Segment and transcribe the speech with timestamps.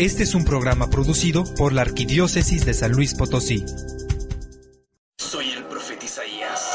[0.00, 3.66] Este es un programa producido por la Arquidiócesis de San Luis Potosí.
[5.18, 6.70] Soy el profeta Isaías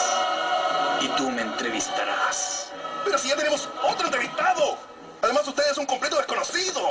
[1.02, 2.72] y tú me entrevistarás.
[3.04, 4.78] Pero si ya tenemos otro entrevistado.
[5.24, 6.82] Además usted es un completo desconocido.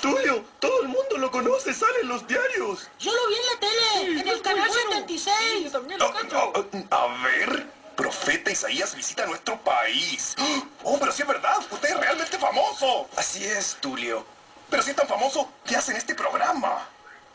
[0.00, 2.88] Tulio, todo el mundo lo conoce, sale en los diarios.
[3.00, 5.72] Yo lo vi en la tele, en el canal 76.
[5.74, 7.66] Oh, oh, oh, a ver,
[7.96, 10.36] profeta Isaías visita nuestro país.
[10.84, 13.08] Oh, pero si es verdad, usted es realmente famoso.
[13.16, 14.37] Así es, Tulio.
[14.70, 16.86] Pero si es tan famoso, ¿qué hace en este programa?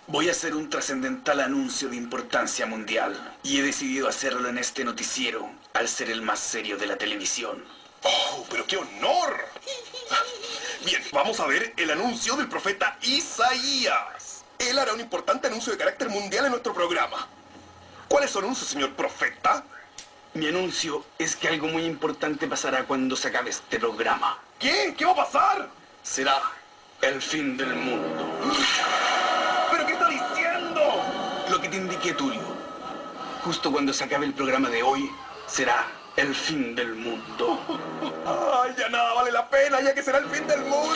[0.08, 4.84] Voy a hacer un trascendental anuncio de importancia mundial y he decidido hacerlo en este
[4.84, 7.64] noticiero al ser el más serio de la televisión.
[8.04, 9.46] Oh, pero qué honor.
[10.86, 14.44] Bien, vamos a ver el anuncio del profeta Isaías.
[14.60, 17.28] Él hará un importante anuncio de carácter mundial en nuestro programa.
[18.10, 19.64] ¿Cuál es su anuncio, señor profeta?
[20.34, 24.38] Mi anuncio es que algo muy importante pasará cuando se acabe este programa.
[24.60, 24.94] ¿Qué?
[24.98, 25.70] ¿Qué va a pasar?
[26.04, 26.42] Será
[27.04, 28.32] el fin del mundo.
[29.72, 30.82] ¿Pero qué está diciendo?
[31.50, 32.42] Lo que te indiqué, Tulio.
[33.44, 35.12] Justo cuando se acabe el programa de hoy,
[35.46, 37.60] será el fin del mundo.
[38.64, 40.80] Ay, ya nada vale la pena, ya que será el fin del mundo.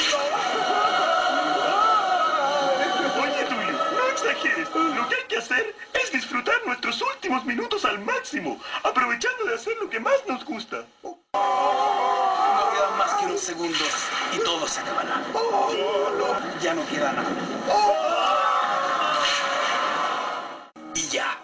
[3.21, 4.69] Oye, Tulio, no exageres.
[4.73, 9.75] Lo que hay que hacer es disfrutar nuestros últimos minutos al máximo, aprovechando de hacer
[9.81, 10.85] lo que más nos gusta.
[12.77, 13.89] Quedan más que unos segundos
[14.31, 15.23] y todo se acabará.
[16.61, 17.29] Ya no queda nada.
[20.93, 21.39] Y ya,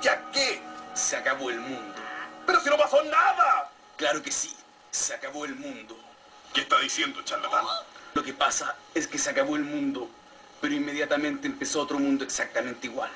[0.00, 0.62] ¿Ya qué?
[0.94, 1.94] se acabó el mundo.
[2.46, 3.68] Pero si no pasó nada.
[3.96, 4.54] Claro que sí,
[4.92, 5.98] se acabó el mundo.
[6.52, 7.64] ¿Qué está diciendo, charlatán?
[8.14, 10.08] Lo que pasa es que se acabó el mundo,
[10.60, 13.10] pero inmediatamente empezó otro mundo exactamente igual.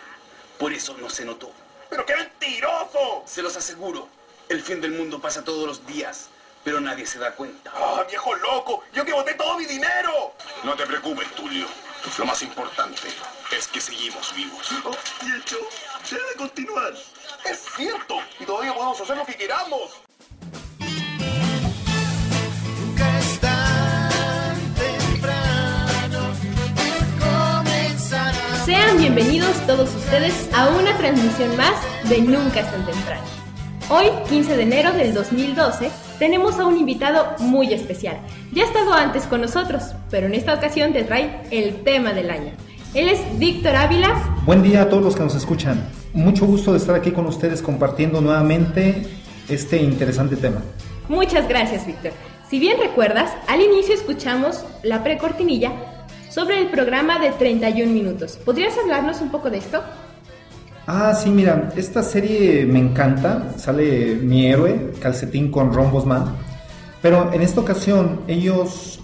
[0.59, 1.53] Por eso no se notó.
[1.89, 3.22] ¡Pero qué mentiroso!
[3.27, 4.09] Se los aseguro,
[4.48, 6.31] el fin del mundo pasa todos los días,
[6.64, 7.70] pero nadie se da cuenta.
[7.75, 8.83] ¡Ah, viejo loco!
[8.92, 10.34] ¡Yo que boté todo mi dinero!
[10.65, 11.67] No te preocupes, Tulio.
[12.19, 13.09] Lo más importante
[13.56, 14.69] es que seguimos vivos.
[14.84, 15.61] Oh, y el show
[16.11, 16.92] debe continuar.
[17.45, 18.20] ¡Es cierto!
[18.41, 20.00] Y todavía podemos hacer lo que queramos.
[22.81, 26.34] Nunca es tan temprano
[27.19, 28.65] comenzará.
[28.65, 31.75] Sean bienvenidos todos ustedes a una transmisión más
[32.09, 33.47] de Nunca es tan temprano.
[33.91, 38.19] Hoy, 15 de enero del 2012, tenemos a un invitado muy especial.
[38.53, 42.28] Ya ha estado antes con nosotros, pero en esta ocasión te trae el tema del
[42.28, 42.53] año.
[42.93, 44.43] Él es Víctor Ávila.
[44.44, 45.88] Buen día a todos los que nos escuchan.
[46.12, 49.06] Mucho gusto de estar aquí con ustedes compartiendo nuevamente
[49.48, 50.60] este interesante tema.
[51.09, 52.12] Muchas gracias, Víctor.
[52.50, 55.72] Si bien recuerdas, al inicio escuchamos la precortinilla
[56.28, 58.37] sobre el programa de 31 minutos.
[58.44, 59.82] ¿Podrías hablarnos un poco de esto?
[60.91, 63.53] Ah, sí, mira, esta serie me encanta.
[63.59, 66.34] Sale mi héroe, Calcetín con Rombos Man.
[67.03, 68.98] Pero en esta ocasión ellos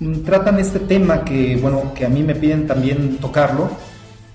[0.00, 3.70] mm, tratan este tema que, bueno, que a mí me piden también tocarlo,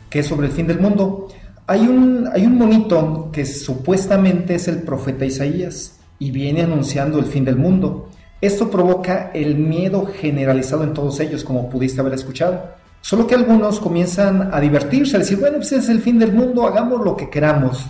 [0.09, 1.28] que es sobre el fin del mundo.
[1.68, 7.25] Hay un, hay un monito que supuestamente es el profeta Isaías y viene anunciando el
[7.25, 8.08] fin del mundo.
[8.40, 12.81] Esto provoca el miedo generalizado en todos ellos, como pudiste haber escuchado.
[13.03, 16.66] Solo que algunos comienzan a divertirse, a decir, bueno, pues es el fin del mundo,
[16.66, 17.86] hagamos lo que queramos.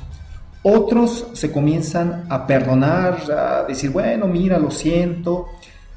[0.64, 5.50] Otros se comienzan a perdonar, a decir, bueno, mira, lo siento.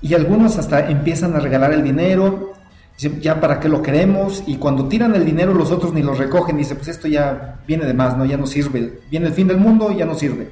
[0.02, 2.52] Y algunos hasta empiezan a regalar el dinero,
[2.98, 4.44] ya para qué lo queremos.
[4.46, 6.58] Y cuando tiran el dinero, los otros ni lo recogen.
[6.58, 8.26] Dice, pues esto ya viene de más, ¿no?
[8.26, 9.00] Ya no sirve.
[9.10, 10.50] Viene el fin del mundo, ya no sirve.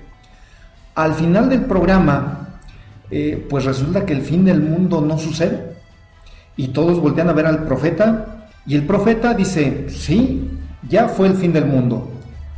[0.95, 2.61] Al final del programa,
[3.11, 5.75] eh, pues resulta que el fin del mundo no sucede.
[6.57, 8.34] Y todos voltean a ver al profeta.
[8.67, 10.51] Y el profeta dice, sí,
[10.89, 12.11] ya fue el fin del mundo.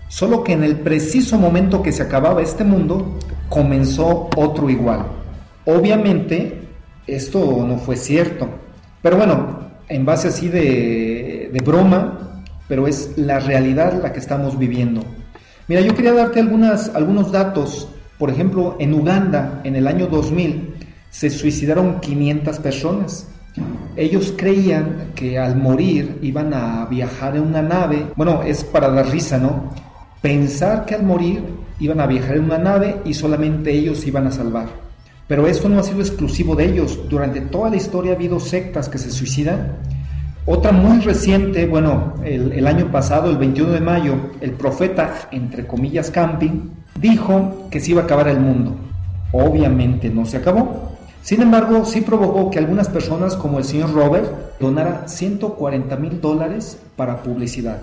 [0.08, 3.18] Solo que en el preciso momento que se acababa este mundo,
[3.48, 5.06] comenzó otro igual.
[5.64, 6.62] Obviamente,
[7.06, 8.48] esto no fue cierto.
[9.02, 14.58] Pero bueno, en base así de, de broma, pero es la realidad la que estamos
[14.58, 15.02] viviendo.
[15.68, 17.88] Mira, yo quería darte algunas, algunos datos.
[18.18, 20.74] Por ejemplo, en Uganda, en el año 2000,
[21.10, 23.28] se suicidaron 500 personas.
[23.96, 28.08] Ellos creían que al morir iban a viajar en una nave.
[28.14, 29.70] Bueno, es para dar risa, ¿no?
[30.20, 31.42] Pensar que al morir
[31.80, 34.66] iban a viajar en una nave y solamente ellos iban a salvar.
[35.26, 37.00] Pero esto no ha sido exclusivo de ellos.
[37.08, 39.78] Durante toda la historia ha habido sectas que se suicidan.
[40.44, 45.66] Otra muy reciente, bueno, el, el año pasado, el 21 de mayo, el profeta, entre
[45.66, 46.70] comillas, Camping,
[47.00, 48.76] dijo que se iba a acabar el mundo.
[49.32, 50.95] Obviamente no se acabó.
[51.26, 56.80] Sin embargo, sí provocó que algunas personas, como el señor Robert, donara 140 mil dólares
[56.94, 57.82] para publicidad.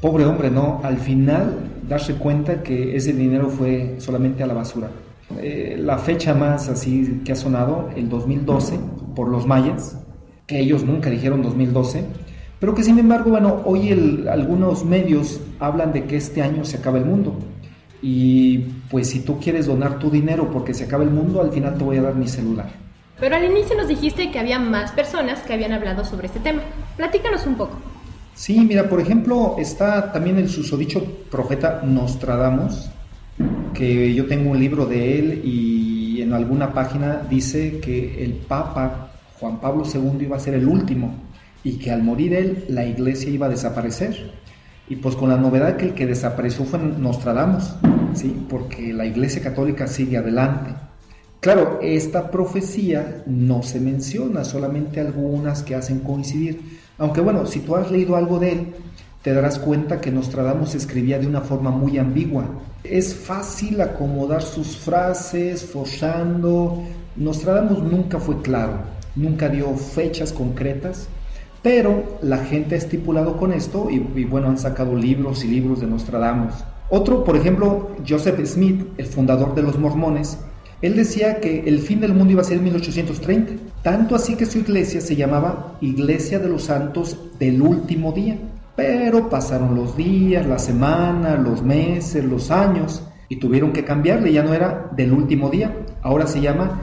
[0.00, 0.80] Pobre hombre, ¿no?
[0.84, 4.90] Al final, darse cuenta que ese dinero fue solamente a la basura.
[5.40, 8.78] Eh, la fecha más así que ha sonado, el 2012,
[9.16, 9.98] por los mayas,
[10.46, 12.04] que ellos nunca dijeron 2012,
[12.60, 13.90] pero que sin embargo, bueno, hoy
[14.30, 17.34] algunos medios hablan de que este año se acaba el mundo.
[18.00, 18.58] Y
[18.88, 21.82] pues si tú quieres donar tu dinero porque se acaba el mundo, al final te
[21.82, 22.83] voy a dar mi celular.
[23.24, 26.60] Pero al inicio nos dijiste que había más personas que habían hablado sobre este tema.
[26.98, 27.78] Platícanos un poco.
[28.34, 32.90] Sí, mira, por ejemplo, está también el susodicho profeta Nostradamus,
[33.72, 39.12] que yo tengo un libro de él y en alguna página dice que el Papa
[39.40, 41.14] Juan Pablo II iba a ser el último
[41.62, 44.32] y que al morir él la iglesia iba a desaparecer.
[44.86, 47.74] Y pues con la novedad que el que desapareció fue Nostradamus,
[48.12, 48.36] ¿sí?
[48.50, 50.74] porque la iglesia católica sigue adelante.
[51.44, 56.80] Claro, esta profecía no se menciona, solamente algunas que hacen coincidir.
[56.96, 58.74] Aunque bueno, si tú has leído algo de él,
[59.20, 62.46] te darás cuenta que Nostradamus escribía de una forma muy ambigua.
[62.82, 66.82] Es fácil acomodar sus frases, forzando.
[67.14, 68.78] Nostradamus nunca fue claro,
[69.14, 71.08] nunca dio fechas concretas,
[71.62, 75.82] pero la gente ha estipulado con esto y, y bueno, han sacado libros y libros
[75.82, 76.54] de Nostradamus.
[76.88, 80.38] Otro, por ejemplo, Joseph Smith, el fundador de los mormones,
[80.84, 84.44] él decía que el fin del mundo iba a ser en 1830, tanto así que
[84.44, 88.36] su iglesia se llamaba Iglesia de los Santos del Último Día.
[88.76, 94.42] Pero pasaron los días, la semana, los meses, los años y tuvieron que cambiarle, ya
[94.42, 96.82] no era del último día, ahora se llama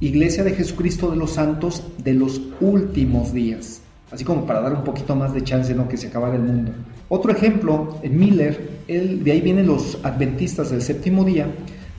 [0.00, 3.80] Iglesia de Jesucristo de los Santos de los Últimos Días.
[4.10, 5.86] Así como para dar un poquito más de chance, ¿no?
[5.86, 6.72] Que se acabara el mundo.
[7.08, 11.46] Otro ejemplo, en Miller, él, de ahí vienen los adventistas del séptimo día,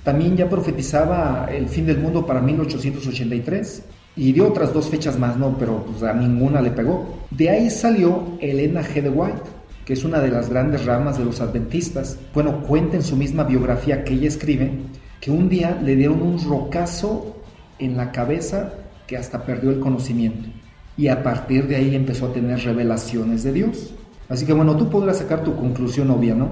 [0.07, 3.83] también ya profetizaba el fin del mundo para 1883
[4.15, 7.25] y dio otras dos fechas más, no, pero pues a ninguna le pegó.
[7.29, 9.01] De ahí salió Elena G.
[9.01, 9.41] de White,
[9.83, 12.17] que es una de las grandes ramas de los adventistas.
[12.33, 14.71] Bueno, cuenta en su misma biografía que ella escribe
[15.19, 17.35] que un día le dieron un rocazo
[17.77, 18.75] en la cabeza
[19.07, 20.47] que hasta perdió el conocimiento.
[20.95, 23.93] Y a partir de ahí empezó a tener revelaciones de Dios.
[24.29, 26.47] Así que bueno, tú podrás sacar tu conclusión obvia, ¿no?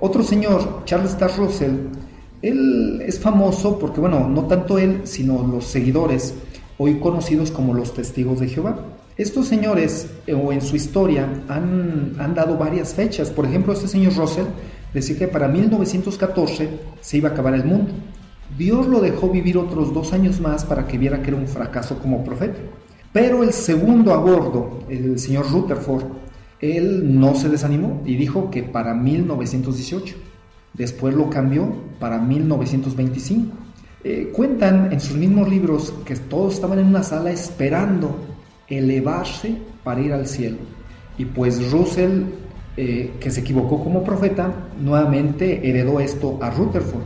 [0.00, 1.76] Otro señor, Charles Taze Russell,
[2.42, 6.34] él es famoso porque, bueno, no tanto él, sino los seguidores,
[6.78, 8.78] hoy conocidos como los testigos de Jehová.
[9.16, 13.30] Estos señores, eh, o en su historia, han, han dado varias fechas.
[13.30, 14.46] Por ejemplo, este señor Russell
[14.94, 16.68] decía que para 1914
[17.00, 17.92] se iba a acabar el mundo.
[18.56, 21.98] Dios lo dejó vivir otros dos años más para que viera que era un fracaso
[21.98, 22.58] como profeta.
[23.12, 26.04] Pero el segundo a bordo, el señor Rutherford,
[26.60, 30.29] él no se desanimó y dijo que para 1918.
[30.74, 33.56] Después lo cambió para 1925.
[34.02, 38.16] Eh, cuentan en sus mismos libros que todos estaban en una sala esperando
[38.68, 40.56] elevarse para ir al cielo.
[41.18, 42.22] Y pues Russell,
[42.76, 47.02] eh, que se equivocó como profeta, nuevamente heredó esto a Rutherford.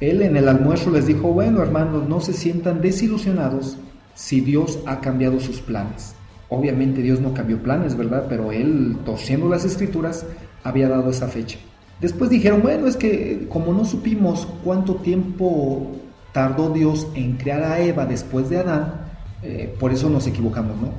[0.00, 3.78] Él en el almuerzo les dijo, bueno hermanos, no se sientan desilusionados
[4.14, 6.14] si Dios ha cambiado sus planes.
[6.48, 8.26] Obviamente Dios no cambió planes, ¿verdad?
[8.28, 10.26] Pero él, torciendo las escrituras,
[10.64, 11.58] había dado esa fecha.
[12.00, 15.92] Después dijeron, bueno, es que como no supimos cuánto tiempo
[16.32, 19.06] tardó Dios en crear a Eva después de Adán,
[19.42, 20.90] eh, por eso nos equivocamos, ¿no?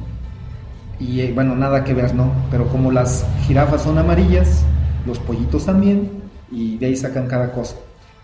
[1.00, 2.32] Y eh, bueno, nada que ver, ¿no?
[2.50, 4.64] Pero como las jirafas son amarillas,
[5.06, 6.10] los pollitos también,
[6.52, 7.76] y de ahí sacan cada cosa.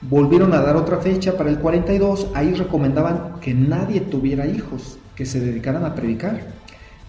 [0.01, 5.25] Volvieron a dar otra fecha para el 42, ahí recomendaban que nadie tuviera hijos, que
[5.27, 6.41] se dedicaran a predicar,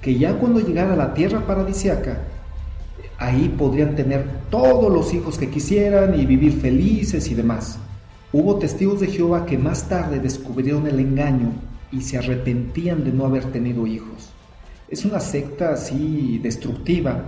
[0.02, 2.18] que ya cuando llegara la tierra paradisiaca,
[3.18, 7.78] ahí podrían tener todos los hijos que quisieran y vivir felices y demás.
[8.32, 11.52] Hubo testigos de Jehová que más tarde descubrieron el engaño
[11.92, 14.30] y se arrepentían de no haber tenido hijos.
[14.88, 17.24] Es una secta así destructiva.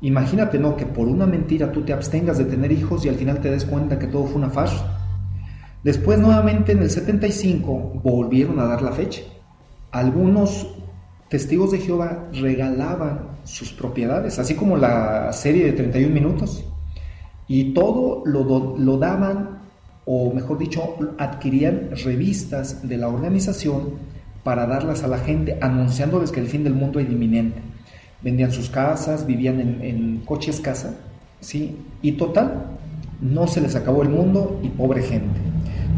[0.00, 0.76] Imagínate, ¿no?
[0.76, 3.64] Que por una mentira tú te abstengas de tener hijos y al final te des
[3.64, 4.98] cuenta que todo fue una farsa.
[5.84, 9.22] Después, nuevamente en el 75, volvieron a dar la fecha.
[9.90, 10.66] Algunos
[11.28, 16.64] testigos de Jehová regalaban sus propiedades, así como la serie de 31 minutos.
[17.46, 19.60] Y todo lo, daban,
[20.04, 23.94] o mejor dicho, adquirían revistas de la organización
[24.44, 27.60] para darlas a la gente, anunciándoles que el fin del mundo era inminente.
[28.22, 30.94] Vendían sus casas, vivían en, en coches casa,
[31.40, 31.76] ¿sí?
[32.02, 32.78] Y total,
[33.20, 35.40] no se les acabó el mundo y pobre gente.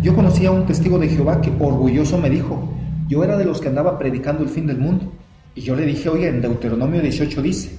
[0.03, 2.69] Yo conocí a un testigo de Jehová que orgulloso me dijo,
[3.09, 5.13] yo era de los que andaba predicando el fin del mundo.
[5.55, 7.77] Y yo le dije, oye, en Deuteronomio 18 dice,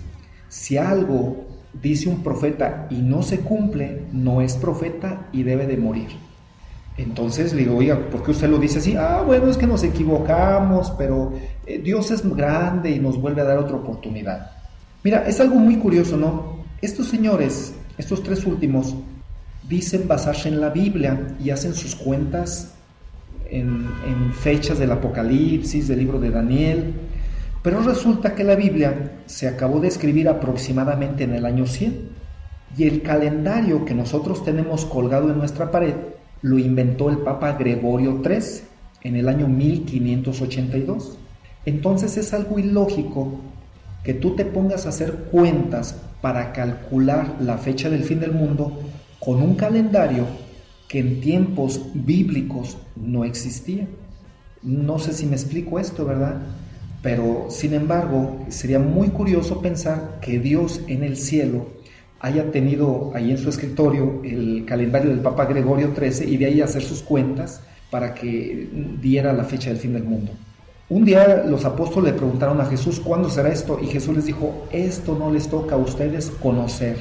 [0.49, 1.45] si algo
[1.81, 6.09] dice un profeta y no se cumple, no es profeta y debe de morir.
[6.97, 8.95] Entonces le digo, oiga, ¿por qué usted lo dice así?
[8.97, 11.31] Ah, bueno, es que nos equivocamos, pero
[11.65, 14.51] eh, Dios es grande y nos vuelve a dar otra oportunidad.
[15.03, 16.61] Mira, es algo muy curioso, ¿no?
[16.81, 18.95] Estos señores, estos tres últimos,
[19.67, 22.73] dicen basarse en la Biblia y hacen sus cuentas
[23.49, 26.93] en, en fechas del Apocalipsis, del libro de Daniel,
[27.63, 32.09] Pero resulta que la Biblia se acabó de escribir aproximadamente en el año 100
[32.77, 35.93] y el calendario que nosotros tenemos colgado en nuestra pared
[36.41, 38.63] lo inventó el Papa Gregorio XIII
[39.03, 41.17] en el año 1582.
[41.65, 43.39] Entonces es algo ilógico
[44.03, 48.79] que tú te pongas a hacer cuentas para calcular la fecha del fin del mundo
[49.19, 50.25] con un calendario
[50.87, 53.87] que en tiempos bíblicos no existía.
[54.63, 56.41] No sé si me explico esto, ¿verdad?
[57.01, 61.67] Pero sin embargo, sería muy curioso pensar que Dios en el cielo
[62.19, 66.61] haya tenido ahí en su escritorio el calendario del Papa Gregorio XIII y de ahí
[66.61, 68.69] hacer sus cuentas para que
[69.01, 70.31] diera la fecha del fin del mundo.
[70.89, 73.79] Un día los apóstoles le preguntaron a Jesús, ¿cuándo será esto?
[73.81, 76.97] Y Jesús les dijo, esto no les toca a ustedes conocer.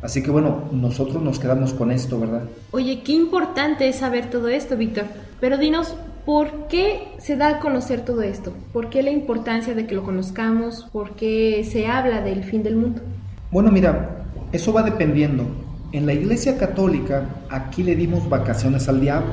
[0.00, 2.44] Así que bueno, nosotros nos quedamos con esto, ¿verdad?
[2.70, 5.04] Oye, qué importante es saber todo esto, Víctor.
[5.40, 8.52] Pero dinos, ¿por qué se da a conocer todo esto?
[8.72, 10.88] ¿Por qué la importancia de que lo conozcamos?
[10.92, 13.02] ¿Por qué se habla del fin del mundo?
[13.50, 15.44] Bueno, mira, eso va dependiendo.
[15.92, 19.32] En la Iglesia Católica, aquí le dimos vacaciones al diablo.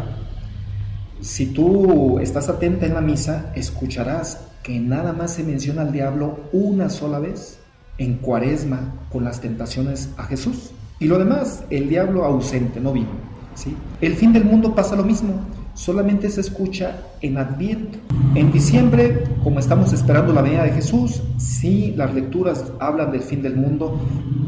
[1.22, 6.39] Si tú estás atenta en la misa, escucharás que nada más se menciona al diablo
[6.51, 7.60] una sola vez
[7.98, 10.72] en cuaresma con las tentaciones a Jesús.
[11.00, 13.10] Y lo demás, el diablo ausente, no vino.
[13.55, 13.75] ¿sí?
[14.01, 15.34] El fin del mundo pasa lo mismo,
[15.79, 17.98] solamente se escucha en Adviento.
[18.36, 23.41] En diciembre, como estamos esperando la venida de Jesús, sí, las lecturas hablan del fin
[23.41, 23.98] del mundo,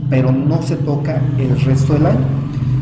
[0.10, 2.26] pero no se toca el resto del año.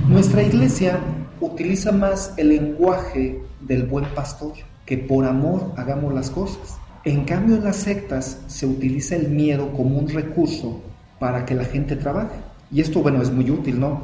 [0.09, 0.99] Nuestra iglesia
[1.39, 4.53] utiliza más el lenguaje del buen pastor,
[4.83, 6.79] que por amor hagamos las cosas.
[7.05, 10.81] En cambio, en las sectas se utiliza el miedo como un recurso
[11.19, 12.39] para que la gente trabaje.
[12.71, 14.01] Y esto, bueno, es muy útil, ¿no?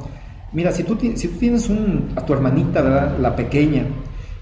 [0.52, 3.18] Mira, si tú, si tienes un, a tu hermanita, ¿verdad?
[3.18, 3.84] la pequeña,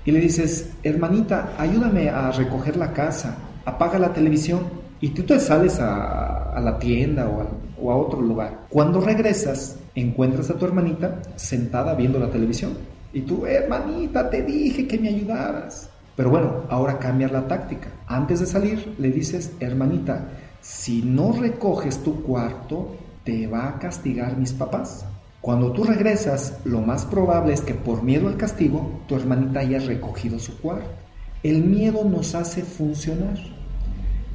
[0.04, 5.38] y le dices, hermanita, ayúdame a recoger la casa, apaga la televisión, y tú te
[5.40, 8.66] sales a, la tienda o a, otro lugar.
[8.68, 12.72] Cuando regresas, encuentras a tu hermanita sentada viendo la televisión.
[13.12, 15.90] Y tú, hermanita, te dije que me ayudaras.
[16.16, 17.88] Pero bueno, ahora cambia la táctica.
[18.06, 20.28] Antes de salir, le dices, hermanita,
[20.60, 25.04] si no recoges tu cuarto, te va a castigar mis papás.
[25.44, 29.78] Cuando tú regresas, lo más probable es que por miedo al castigo, tu hermanita haya
[29.78, 30.88] recogido su cuarto.
[31.42, 33.36] El miedo nos hace funcionar.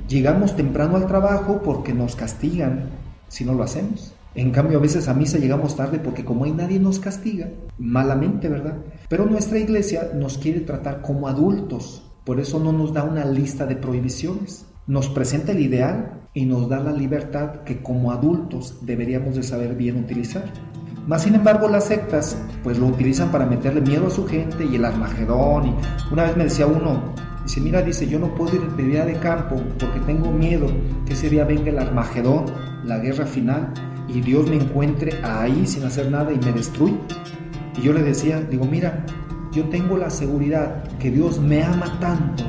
[0.07, 2.91] Llegamos temprano al trabajo porque nos castigan
[3.27, 4.13] si no lo hacemos.
[4.35, 7.49] En cambio, a veces a misa llegamos tarde porque como hay nadie nos castiga,
[7.79, 8.75] malamente, ¿verdad?
[9.09, 13.65] Pero nuestra iglesia nos quiere tratar como adultos, por eso no nos da una lista
[13.65, 14.67] de prohibiciones.
[14.85, 19.73] Nos presenta el ideal y nos da la libertad que como adultos deberíamos de saber
[19.73, 20.43] bien utilizar.
[21.09, 24.75] Más sin embargo, las sectas pues lo utilizan para meterle miedo a su gente y
[24.75, 25.65] el Armagedón.
[25.65, 25.75] Y
[26.13, 27.01] una vez me decía uno,
[27.43, 30.67] dice, mira, dice, yo no puedo ir de día de campo porque tengo miedo
[31.07, 32.45] que ese día venga el Armagedón,
[32.83, 33.73] la guerra final,
[34.07, 36.99] y Dios me encuentre ahí sin hacer nada y me destruye.
[37.75, 39.03] Y yo le decía, digo, mira,
[39.51, 42.43] yo tengo la seguridad que Dios me ama tanto,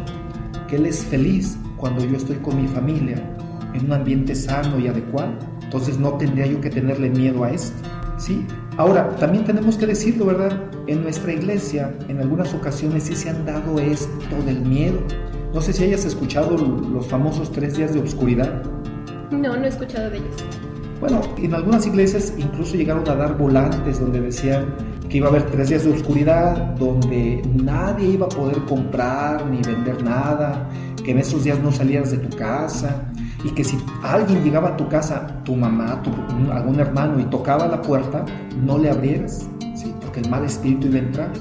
[0.68, 3.26] que Él es feliz cuando yo estoy con mi familia
[3.72, 5.32] en un ambiente sano y adecuado.
[5.62, 7.88] Entonces no tendría yo que tenerle miedo a esto.
[8.20, 8.46] ¿Sí?
[8.76, 10.52] Ahora, también tenemos que decirlo, ¿verdad?
[10.86, 15.00] En nuestra iglesia, en algunas ocasiones sí se han dado esto del miedo.
[15.52, 18.62] No sé si hayas escuchado los famosos tres días de oscuridad.
[19.30, 20.44] No, no he escuchado de ellos.
[21.00, 24.66] Bueno, en algunas iglesias incluso llegaron a dar volantes donde decían
[25.08, 29.62] que iba a haber tres días de oscuridad, donde nadie iba a poder comprar ni
[29.62, 30.68] vender nada,
[31.02, 33.10] que en esos días no salieras de tu casa
[33.44, 36.10] y que si alguien llegaba a tu casa, tu mamá, tu,
[36.52, 38.24] algún hermano y tocaba la puerta,
[38.62, 39.94] no le abrieras, ¿sí?
[40.00, 41.32] porque el mal espíritu iba a entrar.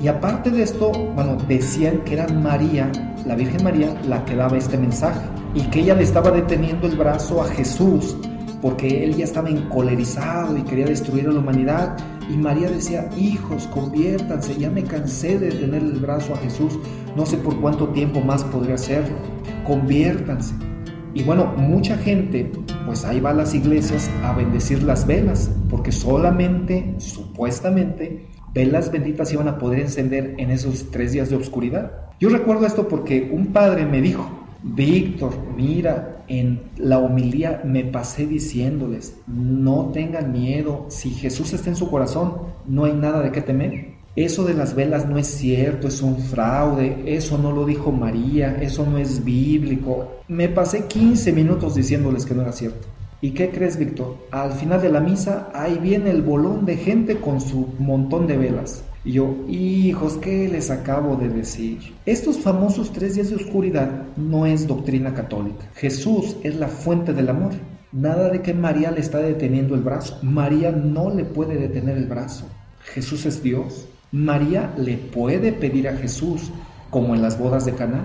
[0.00, 2.90] Y aparte de esto, bueno, decían que era María,
[3.24, 5.20] la Virgen María, la que daba este mensaje
[5.54, 8.16] y que ella le estaba deteniendo el brazo a Jesús
[8.60, 11.96] porque él ya estaba encolerizado y quería destruir a la humanidad.
[12.28, 16.78] Y María decía, hijos, conviértanse, ya me cansé de tener el brazo a Jesús,
[17.14, 19.16] no sé por cuánto tiempo más podría hacerlo,
[19.64, 20.54] conviértanse.
[21.16, 22.52] Y bueno, mucha gente,
[22.84, 29.32] pues ahí va a las iglesias a bendecir las velas, porque solamente, supuestamente, velas benditas
[29.32, 32.10] iban a poder encender en esos tres días de oscuridad.
[32.20, 34.28] Yo recuerdo esto porque un padre me dijo,
[34.62, 41.76] Víctor, mira, en la homilía me pasé diciéndoles, no tengan miedo, si Jesús está en
[41.76, 42.34] su corazón,
[42.66, 43.95] no hay nada de qué temer.
[44.16, 48.56] Eso de las velas no es cierto, es un fraude, eso no lo dijo María,
[48.62, 50.22] eso no es bíblico.
[50.26, 52.88] Me pasé 15 minutos diciéndoles que no era cierto.
[53.20, 54.16] ¿Y qué crees, Víctor?
[54.30, 58.38] Al final de la misa, ahí viene el bolón de gente con su montón de
[58.38, 58.84] velas.
[59.04, 61.78] Y yo, hijos, ¿qué les acabo de decir?
[62.06, 65.66] Estos famosos tres días de oscuridad no es doctrina católica.
[65.74, 67.52] Jesús es la fuente del amor.
[67.92, 70.18] Nada de que María le está deteniendo el brazo.
[70.22, 72.46] María no le puede detener el brazo.
[72.80, 73.86] Jesús es Dios.
[74.12, 76.50] María le puede pedir a Jesús,
[76.90, 78.02] como en las bodas de Caná,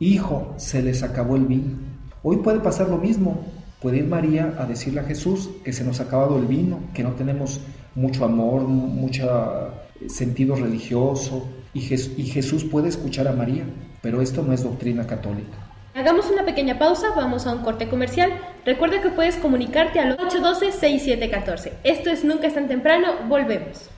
[0.00, 1.76] Hijo, se les acabó el vino.
[2.22, 3.44] Hoy puede pasar lo mismo.
[3.80, 7.02] Puede ir María a decirle a Jesús que se nos ha acabado el vino, que
[7.02, 7.60] no tenemos
[7.96, 9.72] mucho amor, mucho
[10.08, 13.64] sentido religioso, y, y Jesús puede escuchar a María,
[14.00, 15.58] pero esto no es doctrina católica.
[15.94, 18.32] Hagamos una pequeña pausa, vamos a un corte comercial.
[18.64, 21.72] Recuerda que puedes comunicarte al 812-6714.
[21.82, 23.90] Esto es Nunca es tan temprano, volvemos.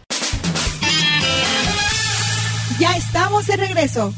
[2.80, 4.14] Ya estamos de regreso.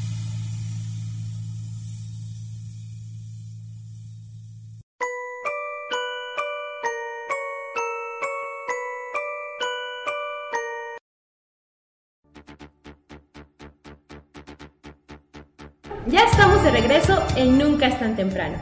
[16.07, 18.59] Ya estamos de regreso en Nunca es tan temprano.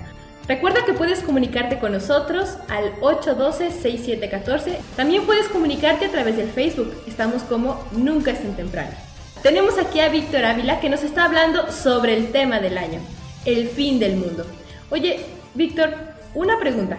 [0.48, 4.78] Recuerda que puedes comunicarte con nosotros al 812-6714.
[4.96, 6.90] También puedes comunicarte a través del Facebook.
[7.06, 9.09] Estamos como Nunca es tan temprano.
[9.42, 13.00] Tenemos aquí a Víctor Ávila que nos está hablando sobre el tema del año,
[13.46, 14.44] el fin del mundo.
[14.90, 15.20] Oye,
[15.54, 15.94] Víctor,
[16.34, 16.98] una pregunta.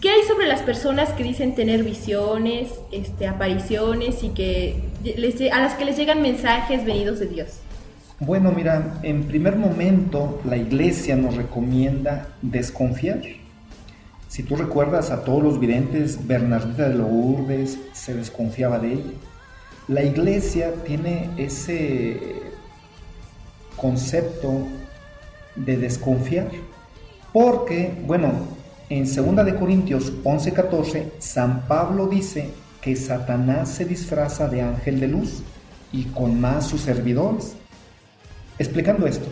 [0.00, 4.80] ¿Qué hay sobre las personas que dicen tener visiones, este, apariciones y que
[5.52, 7.58] a las que les llegan mensajes venidos de Dios?
[8.20, 13.20] Bueno, mira, en primer momento la iglesia nos recomienda desconfiar.
[14.28, 19.12] Si tú recuerdas a todos los videntes, Bernardita de Lourdes se desconfiaba de ella.
[19.92, 22.40] La iglesia tiene ese
[23.76, 24.66] concepto
[25.54, 26.48] de desconfiar,
[27.30, 28.32] porque, bueno,
[28.88, 32.48] en 2 de Corintios 11:14, San Pablo dice
[32.80, 35.42] que Satanás se disfraza de ángel de luz
[35.92, 37.52] y con más sus servidores.
[38.58, 39.26] Explicando esto,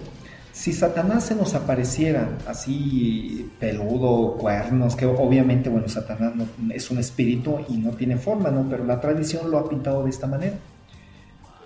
[0.60, 6.34] si Satanás se nos apareciera así peludo, cuernos, que obviamente, bueno, Satanás
[6.74, 8.68] es un espíritu y no tiene forma, ¿no?
[8.68, 10.56] Pero la tradición lo ha pintado de esta manera.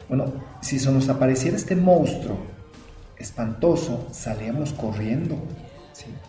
[0.09, 2.37] Bueno, si se nos apareciera este monstruo
[3.19, 5.39] espantoso, salíamos corriendo.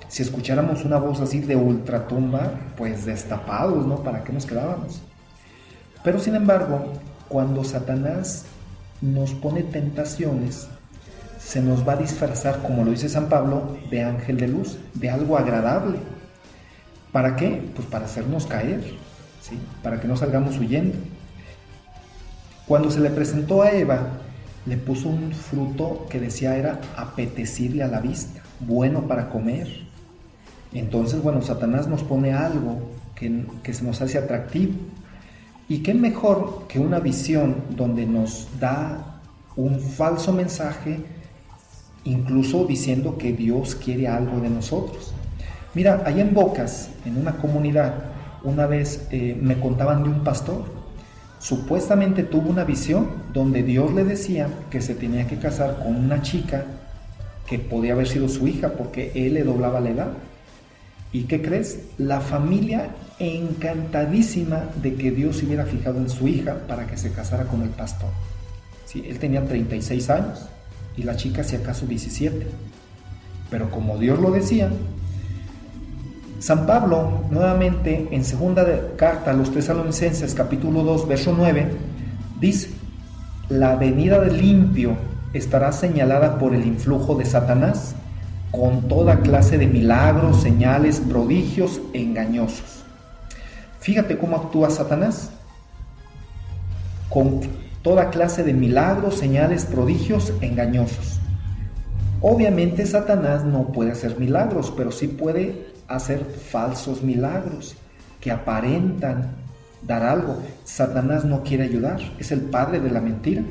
[0.08, 3.98] Si escucháramos una voz así de ultratumba, pues destapados, ¿no?
[3.98, 5.04] ¿Para qué nos quedábamos?
[6.04, 6.94] Pero sin embargo,
[7.30, 8.46] cuando Satanás
[9.02, 10.68] nos pone tentaciones,
[11.46, 15.12] se nos va a disfrazar, como lo dice San Pablo, de ángel de luz, de
[15.12, 16.00] algo agradable.
[17.12, 17.70] ¿Para qué?
[17.76, 18.84] Pues para hacernos caer,
[19.42, 19.60] ¿sí?
[19.84, 20.98] para que no salgamos huyendo.
[22.66, 24.08] Cuando se le presentó a Eva,
[24.66, 29.68] le puso un fruto que decía era apetecible a la vista, bueno para comer.
[30.74, 34.74] Entonces, bueno, Satanás nos pone algo que, que se nos hace atractivo.
[35.70, 39.22] ¿Y qué mejor que una visión donde nos da
[39.56, 41.06] un falso mensaje
[42.06, 45.14] incluso diciendo que Dios quiere algo de nosotros.
[45.74, 47.96] Mira, allá en Bocas, en una comunidad,
[48.44, 50.64] una vez eh, me contaban de un pastor,
[51.40, 56.22] supuestamente tuvo una visión donde Dios le decía que se tenía que casar con una
[56.22, 56.64] chica
[57.46, 60.12] que podía haber sido su hija porque él le doblaba la edad.
[61.12, 61.80] ¿Y qué crees?
[61.98, 62.90] La familia
[63.20, 67.62] encantadísima de que Dios se hubiera fijado en su hija para que se casara con
[67.62, 68.10] el pastor.
[68.86, 69.06] ¿Sí?
[69.08, 70.50] Él tenía 36 años
[70.98, 72.48] y la chica si acaso 17.
[73.50, 74.70] Pero como Dios lo decía,
[76.40, 78.66] San Pablo, nuevamente en segunda
[78.98, 81.72] carta a los tesalonicenses, capítulo 2, verso 9,
[82.40, 82.70] dice,
[83.50, 84.98] la venida del limpio
[85.34, 87.96] estará señalada por el influjo de Satanás,
[88.52, 92.84] con toda clase de milagros, señales, prodigios engañosos.
[93.80, 95.32] Fíjate cómo actúa Satanás.
[97.10, 97.42] Con
[97.86, 101.20] toda clase de milagros, señales, prodigios engañosos.
[102.20, 107.76] Obviamente Satanás no puede hacer milagros, pero sí puede hacer falsos milagros
[108.20, 109.36] que aparentan
[109.84, 110.42] dar algo.
[110.64, 113.44] Satanás no quiere ayudar, es el padre de la mentira.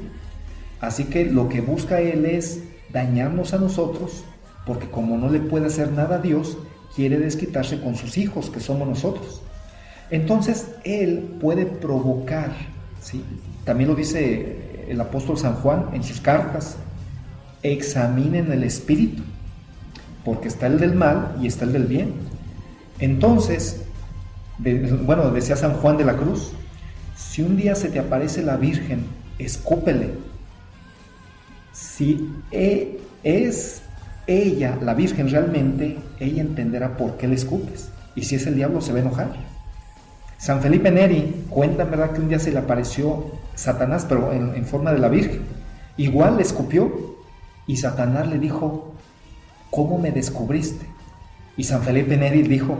[0.80, 2.60] Así que lo que busca él es
[2.92, 4.24] dañarnos a nosotros,
[4.66, 6.58] porque como no le puede hacer nada a Dios,
[6.96, 9.42] quiere desquitarse con sus hijos, que somos nosotros.
[10.10, 12.73] Entonces él puede provocar
[13.64, 16.76] también lo dice el apóstol San Juan en sus cartas,
[17.62, 19.22] examinen el espíritu,
[20.24, 22.12] porque está el del mal y está el del bien.
[22.98, 23.82] Entonces,
[24.58, 26.52] bueno, decía San Juan de la Cruz,
[27.16, 29.04] si un día se te aparece la Virgen,
[29.38, 30.10] escúpele.
[31.72, 33.82] Si e, es
[34.26, 37.90] ella, la Virgen realmente, ella entenderá por qué le escupes.
[38.14, 39.32] Y si es el diablo, se va a enojar.
[40.38, 44.92] San Felipe Neri cuenta, ¿verdad?, que un día se le apareció Satanás, pero en, forma
[44.92, 45.42] de la Virgen.
[45.96, 47.16] Igual le escupió
[47.66, 48.92] y Satanás le dijo,
[49.70, 50.86] ¿cómo me descubriste?
[51.56, 52.76] Y San Felipe Neri dijo,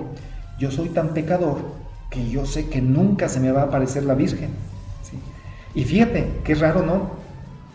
[0.59, 1.59] yo soy tan pecador
[2.11, 4.51] que yo sé que nunca se me va a aparecer la Virgen.
[5.03, 5.19] ¿Sí?
[5.75, 7.25] Y fíjate, qué raro, ¿no?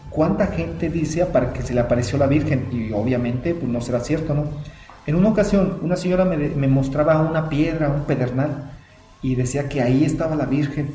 [0.10, 2.68] ¿Cuánta gente dice para que se le apareció la Virgen?
[2.72, 4.46] Y obviamente, pues no será cierto, ¿no?
[5.06, 8.72] En una ocasión, una señora me mostraba una piedra, un pedernal,
[9.22, 10.90] y decía que ahí estaba la Virgen.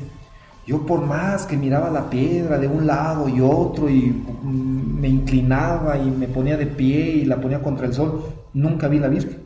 [0.65, 5.07] Yo por más que miraba la piedra de un lado y otro y mm, me
[5.07, 9.07] inclinaba y me ponía de pie y la ponía contra el sol, nunca vi la
[9.07, 9.43] Virgen.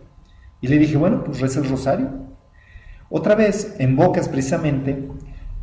[0.61, 2.09] Y le dije, bueno, pues reza el rosario.
[3.09, 5.09] Otra vez, en Bocas precisamente,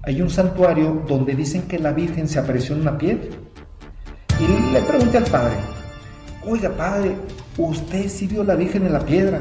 [0.02, 3.28] hay un santuario donde dicen que la Virgen se apareció en una piedra.
[4.38, 5.54] Y le pregunté al padre,
[6.46, 7.16] oiga padre,
[7.56, 9.40] ¿usted sí vio la Virgen en la piedra?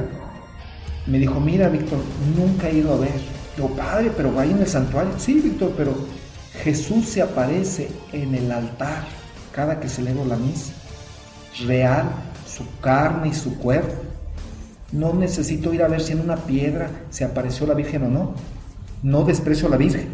[1.08, 2.00] Me dijo, mira Víctor,
[2.38, 3.35] nunca he ido a ver.
[3.56, 5.14] Digo, padre, pero vaya en el santuario.
[5.18, 5.96] Sí, Víctor, pero
[6.64, 9.04] Jesús se aparece en el altar
[9.52, 10.74] cada que celebro la misa.
[11.66, 12.10] Real,
[12.46, 13.94] su carne y su cuerpo.
[14.92, 18.34] No necesito ir a ver si en una piedra se apareció la Virgen o no.
[19.04, 20.08] No desprecio a la Virgen.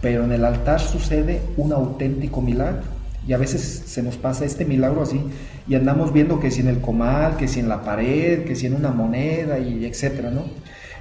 [0.00, 2.82] Pero en el altar sucede un auténtico milagro.
[3.26, 5.20] Y a veces se nos pasa este milagro así.
[5.68, 8.66] Y andamos viendo que si en el comal, que si en la pared, que si
[8.66, 10.44] en una moneda y etcétera, ¿no?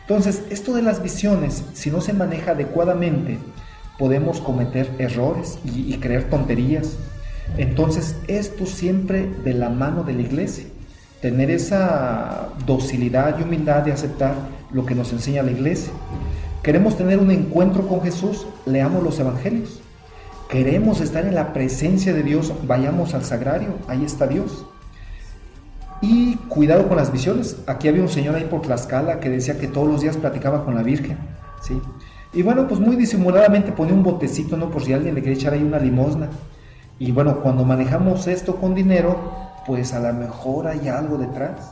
[0.09, 3.37] Entonces, esto de las visiones, si no se maneja adecuadamente,
[3.99, 6.97] podemos cometer errores y, y, creer tonterías.
[7.57, 10.65] Entonces, esto siempre de la mano de la iglesia.
[11.21, 14.33] Tener esa docilidad y humildad de aceptar
[14.71, 15.93] lo que nos enseña la iglesia.
[16.63, 19.79] Queremos tener un encuentro con Jesús, leamos los evangelios.
[20.49, 24.65] Queremos estar en la presencia de Dios, vayamos al sagrario, ahí está Dios.
[26.01, 27.57] Y cuidado con las visiones.
[27.67, 30.75] Aquí había un señor ahí por Tlaxcala que decía que todos los días platicaba con
[30.75, 31.17] la Virgen.
[31.61, 31.79] ¿sí?
[32.33, 34.69] Y bueno, pues muy disimuladamente ponía un botecito, ¿no?
[34.69, 36.29] Por si alguien le quería echar ahí una limosna.
[36.99, 39.17] Y bueno, cuando manejamos esto con dinero,
[39.65, 41.71] pues a lo mejor hay algo detrás.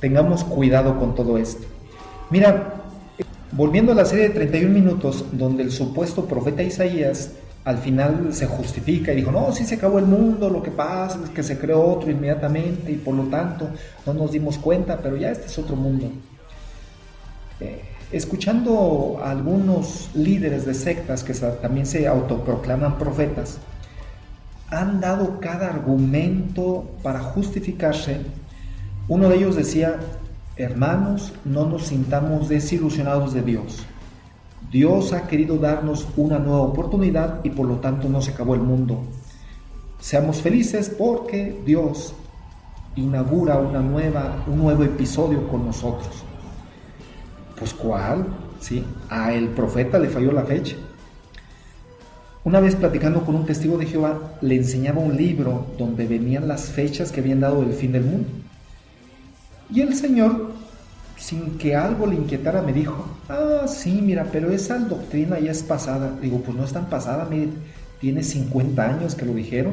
[0.00, 1.66] Tengamos cuidado con todo esto.
[2.30, 2.74] Mira,
[3.52, 7.32] volviendo a la serie de 31 minutos, donde el supuesto profeta Isaías
[7.66, 11.18] al final se justifica y dijo, no, sí se acabó el mundo, lo que pasa
[11.24, 13.68] es que se creó otro inmediatamente y por lo tanto
[14.06, 16.08] no nos dimos cuenta, pero ya este es otro mundo.
[17.58, 23.58] Eh, escuchando a algunos líderes de sectas que también se autoproclaman profetas,
[24.70, 28.18] han dado cada argumento para justificarse.
[29.08, 29.96] Uno de ellos decía,
[30.56, 33.84] hermanos, no nos sintamos desilusionados de Dios.
[34.70, 38.62] Dios ha querido darnos una nueva oportunidad y por lo tanto no se acabó el
[38.62, 39.00] mundo.
[40.00, 42.14] Seamos felices porque Dios
[42.96, 46.24] inaugura una nueva, un nuevo episodio con nosotros.
[47.58, 48.26] Pues ¿cuál?
[48.60, 48.84] ¿Sí?
[49.08, 50.76] A el profeta le falló la fecha.
[52.44, 56.66] Una vez platicando con un testigo de Jehová, le enseñaba un libro donde venían las
[56.66, 58.28] fechas que habían dado el fin del mundo.
[59.68, 60.52] Y el Señor
[61.26, 65.64] sin que algo le inquietara, me dijo, ah, sí, mira, pero esa doctrina ya es
[65.64, 66.16] pasada.
[66.22, 67.48] Digo, pues no es tan pasada, mire,
[68.00, 69.72] tiene 50 años que lo dijeron.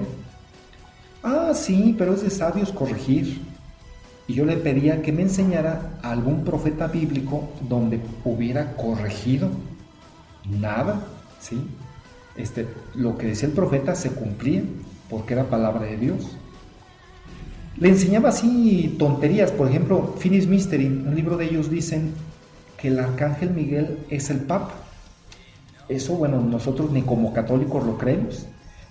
[1.21, 3.39] Ah, sí, pero es de sabios corregir.
[4.27, 9.51] Y yo le pedía que me enseñara algún profeta bíblico donde hubiera corregido.
[10.49, 11.05] Nada,
[11.39, 11.61] ¿sí?
[12.35, 14.63] Este, lo que decía el profeta se cumplía
[15.07, 16.35] porque era palabra de Dios.
[17.77, 22.13] Le enseñaba así tonterías, por ejemplo, Finis Mystery, un libro de ellos dicen
[22.77, 24.73] que el arcángel Miguel es el Papa.
[25.89, 28.45] Eso, bueno, nosotros ni como católicos lo creemos.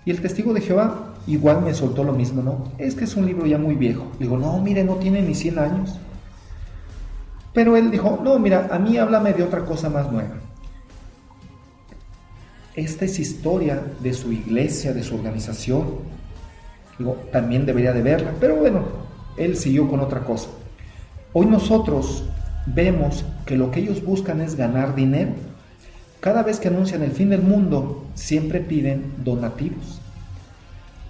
[0.04, 2.72] Y el testigo de Jehová igual me soltó lo mismo, ¿no?
[2.78, 4.10] Es que es un libro ya muy viejo.
[4.18, 5.98] Digo, no, mire, no tiene ni 100 años.
[7.52, 10.40] Pero él dijo, no, mira, a mí háblame de otra cosa más nueva.
[12.74, 15.98] Esta es historia de su iglesia, de su organización,
[17.31, 18.83] también debería de verla, pero bueno,
[19.37, 20.48] él siguió con otra cosa.
[21.33, 22.24] Hoy nosotros
[22.66, 25.33] vemos que lo que ellos buscan es ganar dinero.
[26.20, 30.00] Cada vez que anuncian el fin del mundo, siempre piden donativos.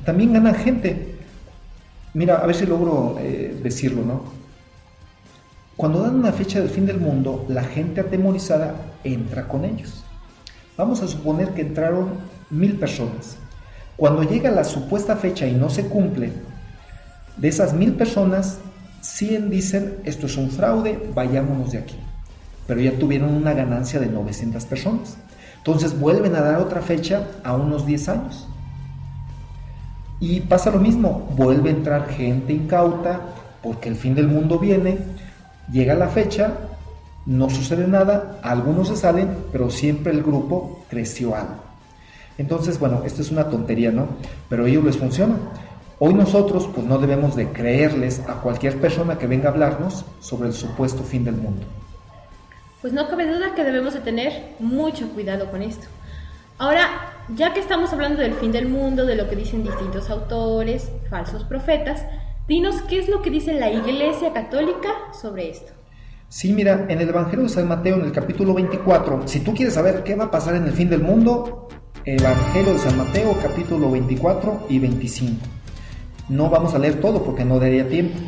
[0.04, 1.16] También ganan gente.
[2.14, 4.22] Mira, a ver si logro eh, decirlo, ¿no?
[5.76, 10.04] Cuando dan una fecha del fin del mundo, la gente atemorizada entra con ellos.
[10.76, 12.10] Vamos a suponer que entraron
[12.50, 13.36] mil personas.
[13.96, 16.32] Cuando llega la supuesta fecha y no se cumple,
[17.36, 18.58] de esas mil personas,
[19.00, 21.96] 100 dicen, esto es un fraude, vayámonos de aquí.
[22.66, 25.16] Pero ya tuvieron una ganancia de 900 personas.
[25.58, 28.48] Entonces vuelven a dar otra fecha a unos 10 años.
[30.20, 33.20] Y pasa lo mismo, vuelve a entrar gente incauta
[33.62, 34.98] porque el fin del mundo viene,
[35.70, 36.52] llega la fecha
[37.24, 41.71] No sucede nada, algunos se salen, pero siempre el grupo creció algo.
[42.38, 44.08] Entonces, bueno, esto es una tontería, ¿no?
[44.48, 45.36] Pero a ellos les funciona.
[45.98, 50.48] Hoy nosotros pues no debemos de creerles a cualquier persona que venga a hablarnos sobre
[50.48, 51.64] el supuesto fin del mundo.
[52.80, 55.86] Pues no cabe duda que debemos de tener mucho cuidado con esto.
[56.58, 56.88] Ahora,
[57.36, 61.44] ya que estamos hablando del fin del mundo, de lo que dicen distintos autores, falsos
[61.44, 62.04] profetas,
[62.48, 65.72] dinos qué es lo que dice la Iglesia Católica sobre esto.
[66.28, 69.74] Sí, mira, en el Evangelio de San Mateo, en el capítulo 24, si tú quieres
[69.74, 71.68] saber qué va a pasar en el fin del mundo,
[72.04, 75.36] Evangelio de San Mateo, capítulo 24 y 25.
[76.30, 78.18] No vamos a leer todo porque no daría tiempo.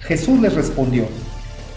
[0.00, 1.04] Jesús les respondió,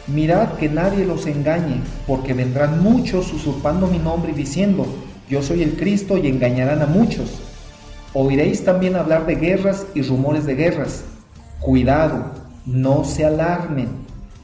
[0.08, 4.86] mirad que nadie los engañe, porque vendrán muchos usurpando mi nombre y diciendo,
[5.30, 7.42] yo soy el Cristo y engañarán a muchos.
[8.14, 11.04] Oiréis también hablar de guerras y rumores de guerras.
[11.60, 12.32] Cuidado,
[12.66, 13.90] no se alarmen,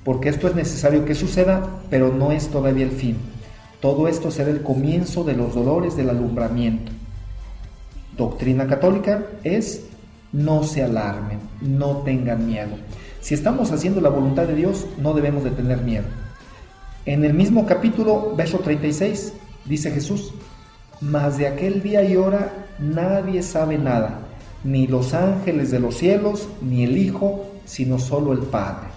[0.03, 3.15] porque esto es necesario que suceda, pero no es todavía el fin.
[3.85, 6.91] Todo esto será el comienzo de los dolores del alumbramiento.
[8.17, 9.85] Doctrina católica es
[10.31, 12.71] no se alarmen, no tengan miedo.
[13.21, 16.05] Si estamos haciendo la voluntad de Dios, no debemos de tener miedo.
[17.05, 19.33] En el mismo capítulo, verso 36,
[19.65, 20.33] dice Jesús,
[20.99, 24.21] mas de aquel día y hora nadie sabe nada,
[24.63, 28.94] ni los ángeles de los cielos, ni el Hijo, sino solo el Padre.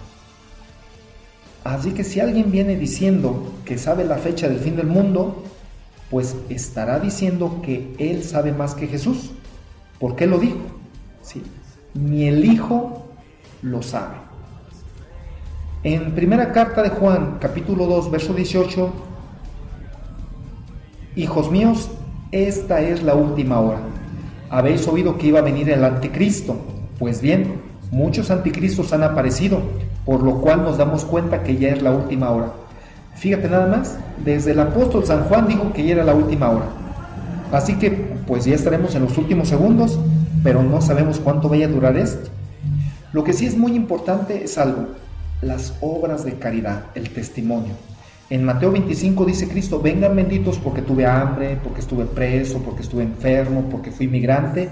[1.63, 5.43] Así que si alguien viene diciendo que sabe la fecha del fin del mundo,
[6.09, 9.31] pues estará diciendo que él sabe más que Jesús.
[9.99, 10.57] ¿Por qué lo dijo?
[11.21, 11.43] Sí,
[11.93, 13.07] ni el Hijo
[13.61, 14.15] lo sabe.
[15.83, 18.91] En primera carta de Juan, capítulo 2, verso 18,
[21.15, 21.89] Hijos míos,
[22.31, 23.79] esta es la última hora.
[24.49, 26.55] Habéis oído que iba a venir el anticristo.
[26.97, 29.61] Pues bien, muchos anticristos han aparecido,
[30.09, 32.51] por lo cual nos damos cuenta que ya es la última hora.
[33.13, 36.65] Fíjate nada más, desde el apóstol San Juan dijo que ya era la última hora.
[37.51, 37.91] Así que
[38.25, 39.99] pues ya estaremos en los últimos segundos,
[40.43, 42.31] pero no sabemos cuánto vaya a durar esto.
[43.13, 44.87] Lo que sí es muy importante es algo,
[45.43, 47.73] las obras de caridad, el testimonio.
[48.31, 53.03] En Mateo 25 dice Cristo, vengan benditos porque tuve hambre, porque estuve preso, porque estuve
[53.03, 54.69] enfermo, porque fui migrante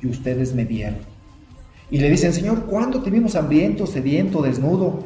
[0.00, 1.17] y ustedes me dieron.
[1.90, 5.04] Y le dicen, Señor, ¿cuándo te vimos hambriento, sediento, desnudo?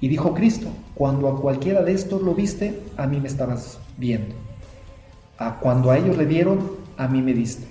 [0.00, 4.34] Y dijo Cristo, cuando a cualquiera de estos lo viste, a mí me estabas viendo.
[5.38, 6.60] A cuando a ellos le dieron,
[6.96, 7.66] a mí me diste.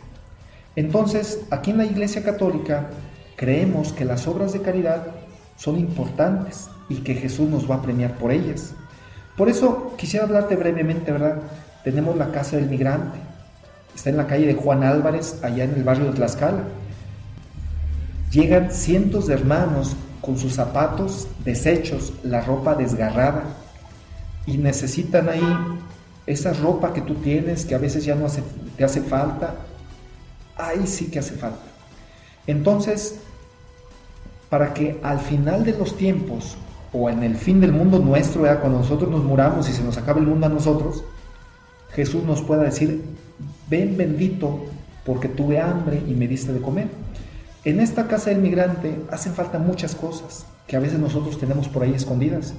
[0.76, 2.90] Entonces, aquí en la Iglesia Católica
[3.36, 5.08] creemos que las obras de caridad
[5.58, 8.74] son importantes y que Jesús nos va a premiar por ellas.
[9.38, 11.38] Por eso quisiera hablarte brevemente, ¿verdad?
[11.84, 13.20] Tenemos la Casa del Migrante.
[13.96, 16.64] Está en la calle de Juan Álvarez, allá en el barrio de Tlaxcala.
[18.34, 23.44] Llegan cientos de hermanos con sus zapatos deshechos, la ropa desgarrada,
[24.48, 25.44] y necesitan ahí
[26.26, 28.26] esa ropa que tú tienes, que a veces ya no
[28.76, 29.54] te hace falta,
[30.58, 31.62] ahí sí que hace falta.
[32.48, 33.20] Entonces,
[34.50, 36.58] para que al final de los tiempos
[36.92, 40.20] o en el fin del mundo nuestro, cuando nosotros nos muramos y se nos acaba
[40.20, 41.04] el mundo a nosotros,
[41.92, 43.04] Jesús nos pueda decir,
[43.70, 44.66] ven bendito
[45.06, 46.88] porque tuve hambre y me diste de comer.
[47.66, 51.84] En esta casa del migrante hacen falta muchas cosas que a veces nosotros tenemos por
[51.84, 52.54] ahí escondidas.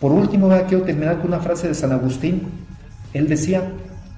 [0.00, 2.48] Por último, quiero terminar con una frase de San Agustín.
[3.12, 3.72] Él decía,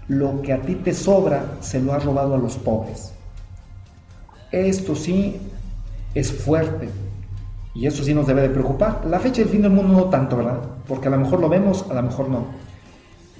[0.08, 3.12] lo que a ti te sobra se lo ha robado a los pobres.
[4.52, 5.36] Esto sí
[6.14, 6.88] es fuerte,
[7.76, 9.04] y eso sí nos debe de preocupar.
[9.06, 10.60] La fecha del fin del mundo no tanto, ¿verdad?
[10.88, 12.46] Porque a lo mejor lo vemos, a lo mejor no.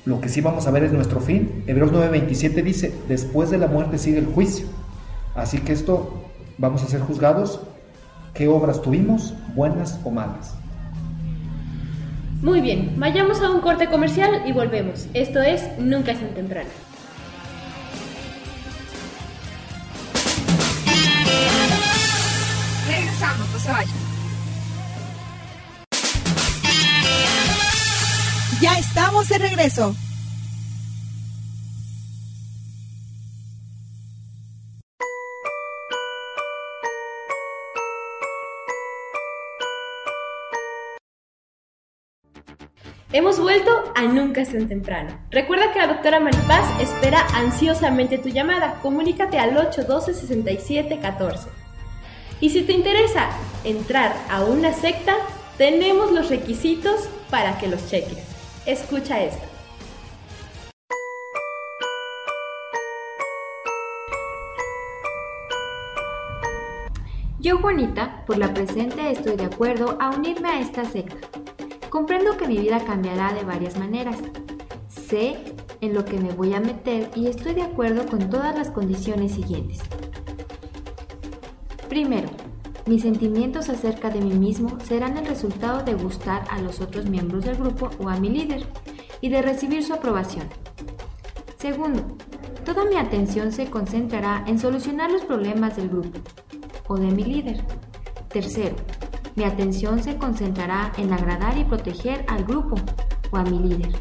[0.05, 1.65] Lo que sí vamos a ver es nuestro fin.
[1.67, 4.67] Hebreos 9:27 dice, después de la muerte sigue el juicio.
[5.35, 6.26] Así que esto
[6.59, 7.61] vamos a ser juzgados.
[8.35, 10.55] ¿Qué obras tuvimos, buenas o malas?
[12.43, 15.09] Muy bien, vayamos a un corte comercial y volvemos.
[15.15, 16.69] Esto es Nunca es tan temprano.
[22.87, 23.97] Regresamos, no se vayan.
[28.61, 29.95] Ya estamos de regreso.
[43.13, 45.17] Hemos vuelto a Nunca es tan temprano.
[45.31, 48.81] Recuerda que la doctora Maripaz espera ansiosamente tu llamada.
[48.83, 51.47] Comunícate al 812-6714.
[52.41, 53.29] Y si te interesa
[53.63, 55.15] entrar a una secta,
[55.57, 58.25] tenemos los requisitos para que los cheques.
[58.67, 59.47] Escucha esto.
[67.39, 71.29] Yo, Juanita, por la presente estoy de acuerdo a unirme a esta secta.
[71.91, 74.19] Comprendo que mi vida cambiará de varias maneras.
[74.89, 75.37] Sé
[75.81, 79.33] en lo que me voy a meter y estoy de acuerdo con todas las condiciones
[79.33, 79.81] siguientes.
[81.89, 82.29] Primero,
[82.87, 87.45] mis sentimientos acerca de mí mismo serán el resultado de gustar a los otros miembros
[87.45, 88.67] del grupo o a mi líder
[89.21, 90.47] y de recibir su aprobación.
[91.59, 92.03] Segundo,
[92.65, 96.19] toda mi atención se concentrará en solucionar los problemas del grupo
[96.89, 97.65] o de mi líder.
[98.29, 98.77] Tercero,
[99.37, 102.77] mi atención se concentrará en agradar y proteger al grupo
[103.31, 103.93] o a mi líder.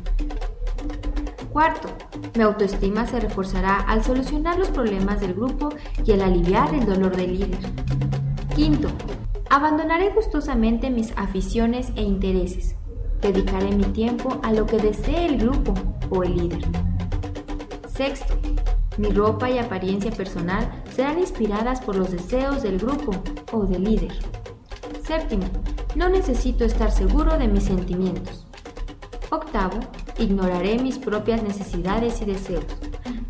[1.52, 1.90] Cuarto,
[2.36, 5.70] mi autoestima se reforzará al solucionar los problemas del grupo
[6.06, 7.60] y al aliviar el dolor del líder.
[8.56, 8.88] Quinto,
[9.50, 12.76] abandonaré gustosamente mis aficiones e intereses.
[13.22, 15.74] Dedicaré mi tiempo a lo que desee el grupo
[16.10, 16.62] o el líder.
[17.88, 18.36] Sexto,
[18.98, 23.12] mi ropa y apariencia personal serán inspiradas por los deseos del grupo
[23.52, 24.14] o del líder.
[25.16, 25.46] Séptimo,
[25.96, 28.46] no necesito estar seguro de mis sentimientos.
[29.32, 29.80] Octavo,
[30.20, 32.66] ignoraré mis propias necesidades y deseos.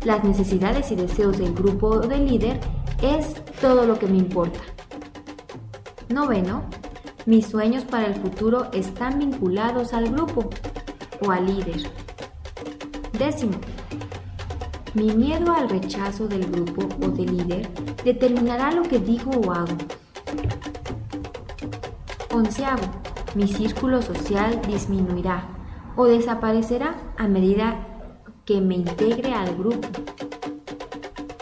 [0.04, 2.58] Las necesidades y deseos del grupo o del líder
[3.02, 4.58] es todo lo que me importa.
[6.08, 6.64] Noveno,
[7.24, 10.50] mis sueños para el futuro están vinculados al grupo
[11.24, 11.88] o al líder.
[13.16, 13.58] Décimo,
[14.94, 17.68] mi miedo al rechazo del grupo o del líder
[18.02, 19.76] determinará lo que digo o hago.
[22.36, 22.84] Onceavo,
[23.34, 25.48] mi círculo social disminuirá
[25.96, 27.78] o desaparecerá a medida
[28.44, 29.88] que me integre al grupo.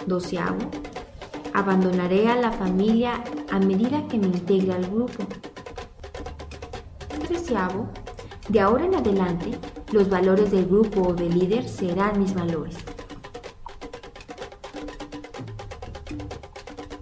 [0.06, 0.70] Doceavo,
[1.52, 5.24] abandonaré a la familia a medida que me integre al grupo.
[7.26, 7.88] Treceavo,
[8.48, 9.58] de ahora en adelante,
[9.90, 12.76] los valores del grupo o del líder serán mis valores.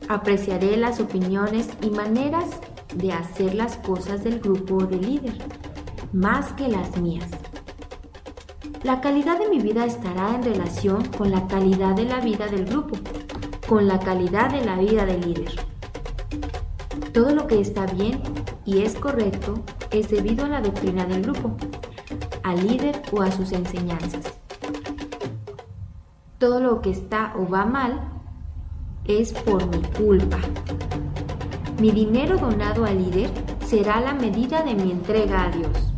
[0.08, 2.46] Apreciaré las opiniones y maneras
[2.94, 5.34] de hacer las cosas del grupo o del líder,
[6.12, 7.30] más que las mías.
[8.82, 12.64] La calidad de mi vida estará en relación con la calidad de la vida del
[12.64, 12.96] grupo,
[13.68, 15.52] con la calidad de la vida del líder.
[17.12, 18.20] Todo lo que está bien
[18.64, 21.56] y es correcto es debido a la doctrina del grupo,
[22.42, 24.24] al líder o a sus enseñanzas.
[26.38, 28.00] Todo lo que está o va mal
[29.04, 30.38] es por mi culpa.
[31.82, 33.28] Mi dinero donado al líder
[33.66, 35.92] será la medida de mi entrega a Dios.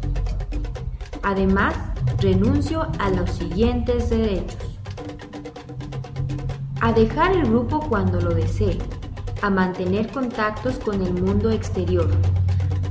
[1.23, 1.75] Además,
[2.21, 4.79] renuncio a los siguientes derechos.
[6.81, 8.79] A dejar el grupo cuando lo desee,
[9.43, 12.09] a mantener contactos con el mundo exterior,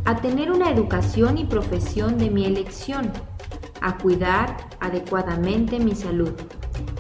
[0.05, 3.11] a tener una educación y profesión de mi elección,
[3.81, 6.33] a cuidar adecuadamente mi salud,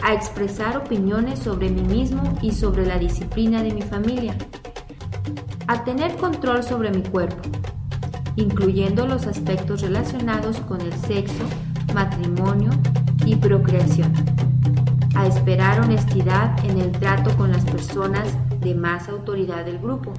[0.01, 4.35] a expresar opiniones sobre mí mismo y sobre la disciplina de mi familia,
[5.73, 7.41] a tener control sobre mi cuerpo,
[8.35, 11.43] incluyendo los aspectos relacionados con el sexo,
[11.95, 12.69] matrimonio
[13.25, 14.13] y procreación,
[15.15, 20.13] a esperar honestidad en el trato con las personas de más autoridad del grupo,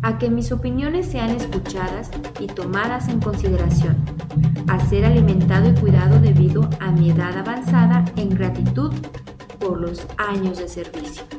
[0.00, 3.96] a que mis opiniones sean escuchadas y tomadas en consideración,
[4.68, 8.92] a ser alimentado y cuidado debido a mi edad avanzada en gratitud
[9.58, 11.31] por los años de servicio.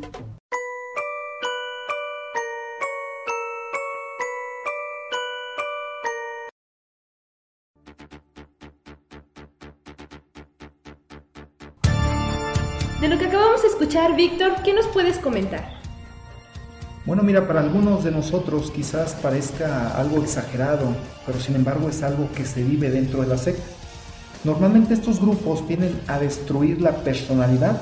[13.04, 15.74] De lo que acabamos de escuchar, Víctor, ¿qué nos puedes comentar?
[17.06, 22.30] Bueno, mira, para algunos de nosotros quizás parezca algo exagerado, pero sin embargo es algo
[22.34, 23.62] que se vive dentro de la secta.
[24.46, 27.82] Normalmente estos grupos vienen a destruir la personalidad.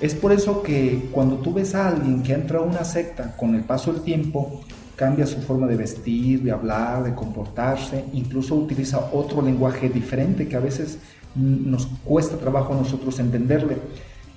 [0.00, 3.54] Es por eso que cuando tú ves a alguien que entra a una secta, con
[3.54, 4.60] el paso del tiempo,
[4.96, 10.56] cambia su forma de vestir, de hablar, de comportarse, incluso utiliza otro lenguaje diferente que
[10.56, 10.98] a veces
[11.36, 13.78] nos cuesta trabajo a nosotros entenderle.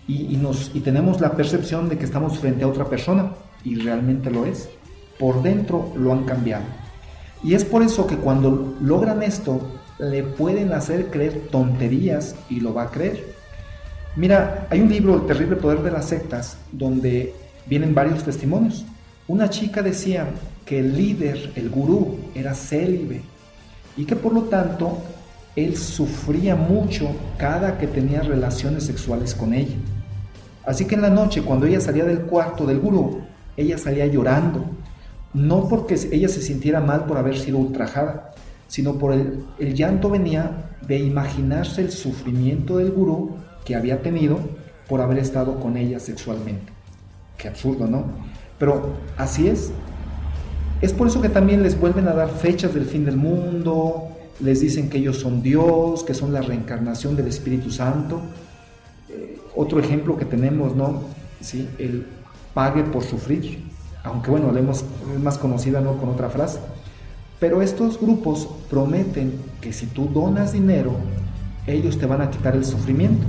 [0.07, 3.31] Y, nos, y tenemos la percepción de que estamos frente a otra persona
[3.63, 4.69] y realmente lo es.
[5.17, 6.65] Por dentro lo han cambiado.
[7.43, 9.59] Y es por eso que cuando logran esto,
[9.97, 13.35] le pueden hacer creer tonterías y lo va a creer.
[14.15, 17.33] Mira, hay un libro, El terrible poder de las sectas, donde
[17.65, 18.85] vienen varios testimonios.
[19.27, 20.27] Una chica decía
[20.65, 23.21] que el líder, el gurú, era célibe
[23.97, 24.99] y que por lo tanto
[25.55, 29.75] él sufría mucho cada que tenía relaciones sexuales con ella.
[30.65, 33.21] Así que en la noche, cuando ella salía del cuarto del gurú,
[33.57, 34.65] ella salía llorando,
[35.33, 38.33] no porque ella se sintiera mal por haber sido ultrajada,
[38.67, 44.39] sino por el, el llanto venía de imaginarse el sufrimiento del gurú que había tenido
[44.87, 46.71] por haber estado con ella sexualmente.
[47.37, 48.05] Qué absurdo, ¿no?
[48.57, 49.71] Pero así es.
[50.81, 54.09] Es por eso que también les vuelven a dar fechas del fin del mundo,
[54.39, 58.21] les dicen que ellos son Dios, que son la reencarnación del Espíritu Santo.
[59.55, 61.01] Otro ejemplo que tenemos, ¿no?
[61.41, 61.69] ¿Sí?
[61.77, 62.05] El
[62.53, 63.63] pague por sufrir,
[64.03, 64.83] aunque bueno, le hemos,
[65.13, 65.97] es más conocida ¿no?
[65.97, 66.59] con otra frase.
[67.39, 70.93] Pero estos grupos prometen que si tú donas dinero,
[71.67, 73.25] ellos te van a quitar el sufrimiento.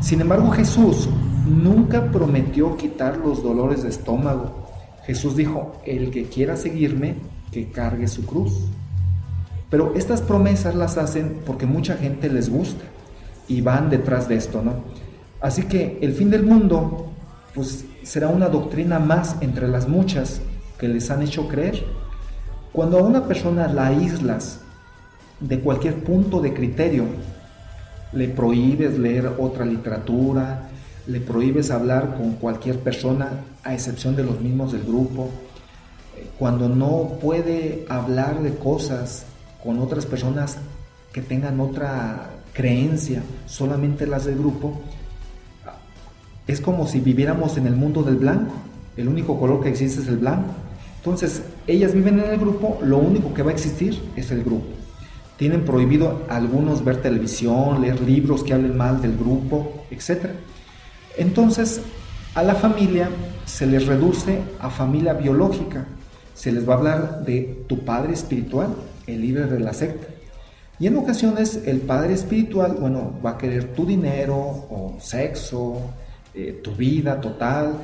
[0.00, 1.08] Sin embargo, Jesús
[1.46, 4.66] nunca prometió quitar los dolores de estómago.
[5.04, 7.16] Jesús dijo, el que quiera seguirme,
[7.52, 8.52] que cargue su cruz.
[9.68, 12.84] Pero estas promesas las hacen porque mucha gente les gusta
[13.48, 14.74] y van detrás de esto, ¿no?
[15.40, 17.12] Así que el fin del mundo,
[17.54, 20.40] pues será una doctrina más entre las muchas
[20.78, 21.84] que les han hecho creer.
[22.72, 24.60] Cuando a una persona la aíslas
[25.40, 27.04] de cualquier punto de criterio,
[28.12, 30.68] le prohíbes leer otra literatura,
[31.06, 35.30] le prohíbes hablar con cualquier persona a excepción de los mismos del grupo,
[36.38, 39.24] cuando no puede hablar de cosas
[39.62, 40.58] con otras personas
[41.12, 44.80] que tengan otra creencia, solamente las del grupo,
[46.50, 48.54] es como si viviéramos en el mundo del blanco,
[48.96, 50.52] el único color que existe es el blanco.
[50.96, 54.66] Entonces, ellas viven en el grupo, lo único que va a existir es el grupo.
[55.36, 60.26] Tienen prohibido algunos ver televisión, leer libros que hablen mal del grupo, etc.
[61.16, 61.80] Entonces,
[62.34, 63.08] a la familia
[63.46, 65.86] se les reduce a familia biológica.
[66.34, 68.74] Se les va a hablar de tu padre espiritual,
[69.06, 70.08] el líder de la secta.
[70.78, 75.90] Y en ocasiones el padre espiritual, bueno, va a querer tu dinero o sexo,
[76.34, 77.74] eh, tu vida total,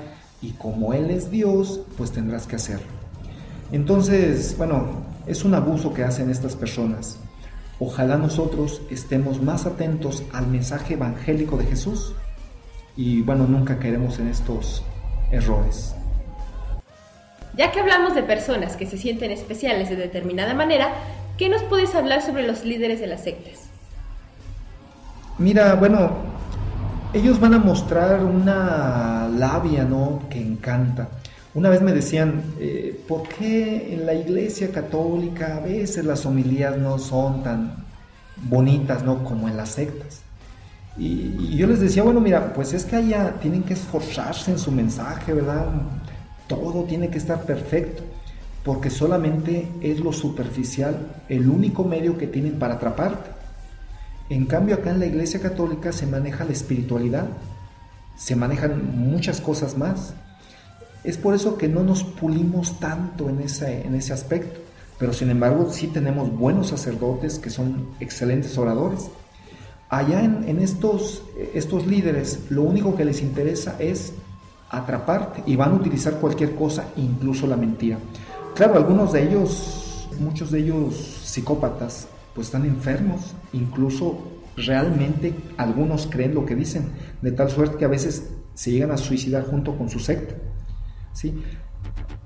[0.42, 2.86] y como Él es Dios, pues tendrás que hacerlo.
[3.72, 7.18] Entonces, bueno, es un abuso que hacen estas personas.
[7.78, 12.14] Ojalá nosotros estemos más atentos al mensaje evangélico de Jesús
[12.96, 14.82] y bueno, nunca caeremos en estos
[15.30, 15.94] errores.
[17.56, 20.92] Ya que hablamos de personas que se sienten especiales de determinada manera,
[21.36, 23.64] ¿qué nos puedes hablar sobre los líderes de las sectas?
[25.38, 26.12] Mira, bueno,
[27.16, 30.22] ellos van a mostrar una labia, ¿no?
[30.28, 31.08] Que encanta.
[31.54, 36.76] Una vez me decían, eh, ¿por qué en la iglesia católica a veces las homilías
[36.76, 37.86] no son tan
[38.36, 39.24] bonitas, ¿no?
[39.24, 40.20] Como en las sectas.
[40.98, 44.58] Y, y, yo les decía, bueno, mira, pues es que allá tienen que esforzarse en
[44.58, 45.66] su mensaje, ¿verdad?
[46.46, 48.02] Todo tiene que estar perfecto,
[48.62, 53.35] porque solamente es lo superficial el único medio que tienen para atraparte.
[54.28, 57.26] En cambio, acá en la iglesia católica se maneja la espiritualidad,
[58.16, 60.14] se manejan muchas cosas más.
[61.04, 64.60] Es por eso que no nos pulimos tanto en ese, en ese aspecto.
[64.98, 69.08] Pero sin embargo sí tenemos buenos sacerdotes que son excelentes oradores.
[69.88, 71.22] Allá en, en estos,
[71.54, 74.14] estos líderes lo único que les interesa es
[74.70, 77.98] atraparte y van a utilizar cualquier cosa, incluso la mentira.
[78.54, 84.18] Claro, algunos de ellos, muchos de ellos psicópatas, pues están enfermos, incluso
[84.56, 86.90] realmente algunos creen lo que dicen,
[87.22, 90.34] de tal suerte que a veces se llegan a suicidar junto con su secta.
[91.14, 91.42] ¿sí?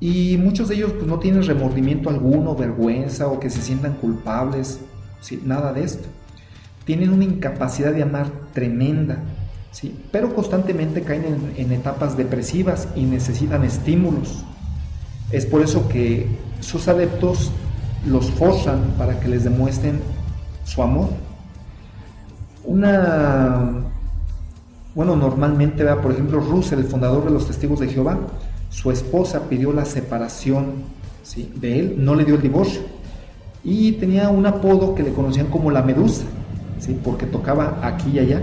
[0.00, 4.80] Y muchos de ellos pues, no tienen remordimiento alguno, vergüenza o que se sientan culpables,
[5.20, 5.40] ¿sí?
[5.44, 6.08] nada de esto.
[6.84, 9.18] Tienen una incapacidad de amar tremenda,
[9.70, 9.96] ¿sí?
[10.10, 14.44] pero constantemente caen en, en etapas depresivas y necesitan estímulos.
[15.30, 16.26] Es por eso que
[16.58, 17.52] sus adeptos
[18.06, 20.00] los forzan para que les demuestren
[20.64, 21.08] su amor.
[22.64, 23.70] Una,
[24.94, 28.18] bueno, normalmente, por ejemplo, Russell, el fundador de los Testigos de Jehová,
[28.70, 30.84] su esposa pidió la separación
[31.22, 31.52] ¿sí?
[31.56, 32.82] de él, no le dio el divorcio.
[33.62, 36.24] Y tenía un apodo que le conocían como la medusa,
[36.78, 36.98] ¿sí?
[37.02, 38.40] porque tocaba aquí y allá.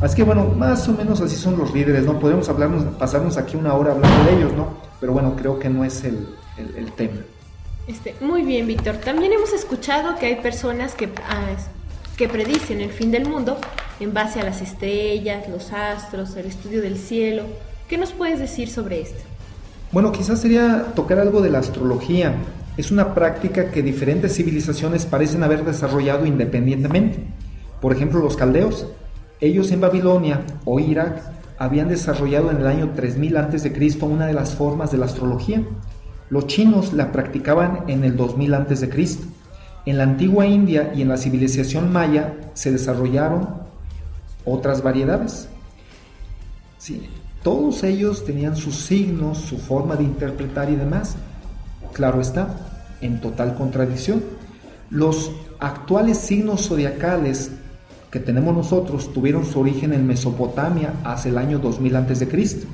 [0.00, 2.18] Así que bueno, más o menos así son los líderes, ¿no?
[2.18, 4.68] Podemos hablarnos, pasarnos aquí una hora hablando de ellos, ¿no?
[5.00, 6.28] Pero bueno, creo que no es el,
[6.58, 7.16] el tema.
[7.86, 8.96] Este, muy bien, Víctor.
[8.96, 11.54] También hemos escuchado que hay personas que, ah,
[12.16, 13.58] que predicen el fin del mundo
[14.00, 17.44] en base a las estrellas, los astros, el estudio del cielo.
[17.88, 19.22] ¿Qué nos puedes decir sobre esto?
[19.92, 22.34] Bueno, quizás sería tocar algo de la astrología.
[22.76, 27.20] Es una práctica que diferentes civilizaciones parecen haber desarrollado independientemente.
[27.80, 28.88] Por ejemplo, los caldeos.
[29.40, 31.22] Ellos en Babilonia o Irak
[31.58, 33.98] habían desarrollado en el año 3000 a.C.
[34.02, 35.62] una de las formas de la astrología.
[36.28, 39.18] Los chinos la practicaban en el 2000 a.C.
[39.86, 43.48] En la antigua India y en la civilización maya se desarrollaron
[44.44, 45.48] otras variedades.
[46.78, 47.08] Sí,
[47.42, 51.16] todos ellos tenían sus signos, su forma de interpretar y demás.
[51.92, 52.56] Claro está,
[53.00, 54.24] en total contradicción.
[54.90, 57.52] Los actuales signos zodiacales
[58.10, 62.66] que tenemos nosotros tuvieron su origen en Mesopotamia hace el año 2000 a.C.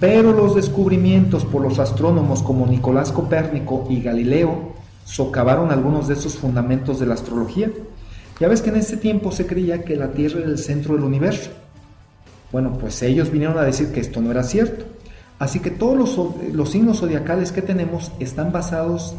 [0.00, 4.74] Pero los descubrimientos por los astrónomos como Nicolás Copérnico y Galileo
[5.04, 7.70] socavaron algunos de esos fundamentos de la astrología.
[8.38, 11.02] Ya ves que en ese tiempo se creía que la Tierra era el centro del
[11.02, 11.50] universo.
[12.52, 14.84] Bueno, pues ellos vinieron a decir que esto no era cierto.
[15.40, 16.16] Así que todos
[16.52, 19.16] los, signos zodiacales que tenemos están basados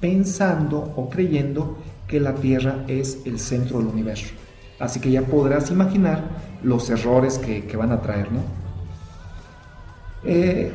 [0.00, 4.34] pensando o creyendo que la Tierra es el centro del universo.
[4.80, 6.24] Así que ya podrás imaginar
[6.64, 8.59] los errores que, que van a traer, ¿no?
[10.24, 10.72] Eh,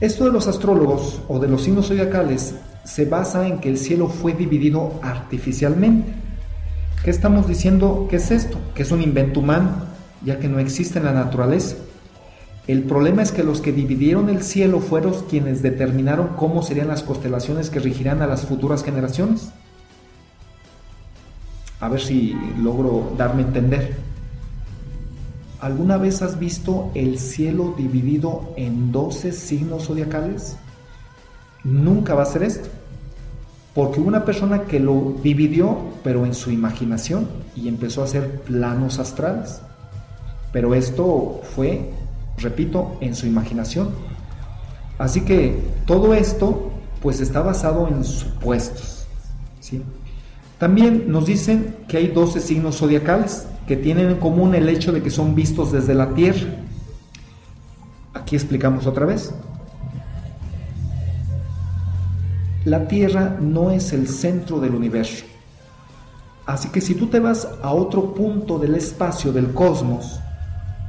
[0.00, 2.54] esto de los astrólogos o de los signos zodiacales
[2.84, 6.12] se basa en que el cielo fue dividido artificialmente.
[7.04, 8.58] ¿Qué estamos diciendo que es esto?
[8.74, 9.72] Que es un invento humano,
[10.24, 11.76] ya que no existe en la naturaleza.
[12.66, 17.02] El problema es que los que dividieron el cielo fueron quienes determinaron cómo serían las
[17.02, 19.50] constelaciones que regirán a las futuras generaciones.
[21.80, 24.13] A ver si logro darme a entender.
[25.64, 30.58] ¿Alguna vez has visto el cielo dividido en 12 signos zodiacales?
[31.64, 32.68] Nunca va a ser esto.
[33.72, 38.98] Porque una persona que lo dividió, pero en su imaginación, y empezó a hacer planos
[38.98, 39.62] astrales.
[40.52, 41.92] Pero esto fue,
[42.36, 43.88] repito, en su imaginación.
[44.98, 49.06] Así que todo esto, pues está basado en supuestos.
[49.60, 49.82] ¿sí?
[50.58, 55.02] También nos dicen que hay 12 signos zodiacales que tienen en común el hecho de
[55.02, 56.48] que son vistos desde la Tierra.
[58.12, 59.32] Aquí explicamos otra vez.
[62.64, 65.24] La Tierra no es el centro del universo.
[66.46, 70.20] Así que si tú te vas a otro punto del espacio del cosmos,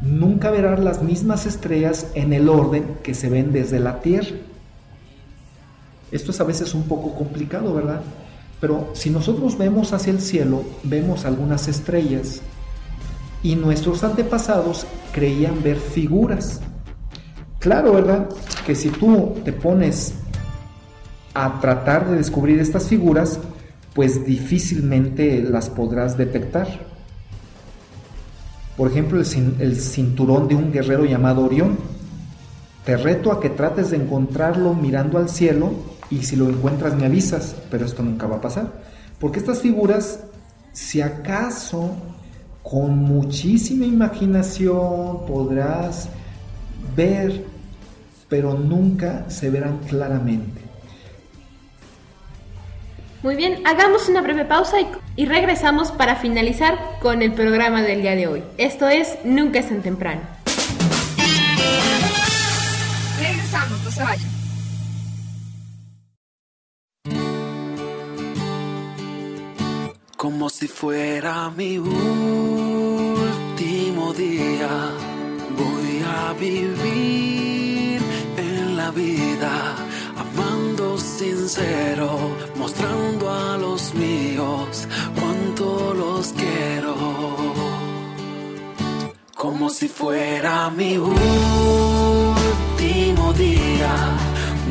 [0.02, 4.36] nunca verás las mismas estrellas en el orden que se ven desde la Tierra.
[6.12, 8.02] Esto es a veces un poco complicado, ¿verdad?
[8.60, 12.42] Pero si nosotros vemos hacia el cielo, vemos algunas estrellas
[13.44, 16.62] y nuestros antepasados creían ver figuras.
[17.60, 18.30] Claro, ¿verdad?
[18.66, 20.16] Que si tú te pones
[21.34, 23.40] a tratar de descubrir estas figuras,
[23.94, 26.68] pues difícilmente las podrás detectar.
[28.78, 31.78] Por ejemplo, el, cinturón de un guerrero llamado Orión.
[32.84, 35.72] Te reto a que trates de encontrarlo mirando al cielo
[36.10, 38.72] y si lo encuentras me avisas, pero esto nunca va a pasar.
[39.20, 40.22] Porque estas figuras,
[40.72, 41.96] si acaso
[42.62, 46.10] con muchísima imaginación podrás
[46.96, 47.46] ver,
[48.28, 50.62] pero nunca se verán claramente.
[53.26, 54.78] Muy bien, hagamos una breve pausa
[55.16, 58.44] y, regresamos para finalizar con el programa del día de hoy.
[58.58, 60.22] Esto es Nunca es tan temprano.
[63.20, 64.35] Regresamos, no se vayan.
[70.26, 71.94] Como si fuera mi último
[74.14, 74.92] día,
[75.56, 78.02] voy a vivir
[78.36, 79.76] en la vida
[80.18, 82.10] amando sincero,
[82.56, 86.96] mostrando a los míos cuánto los quiero.
[89.36, 91.14] Como si fuera mi último
[93.34, 93.96] día,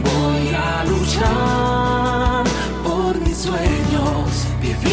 [0.03, 2.45] voy a luchar
[2.83, 3.94] por mis sueños,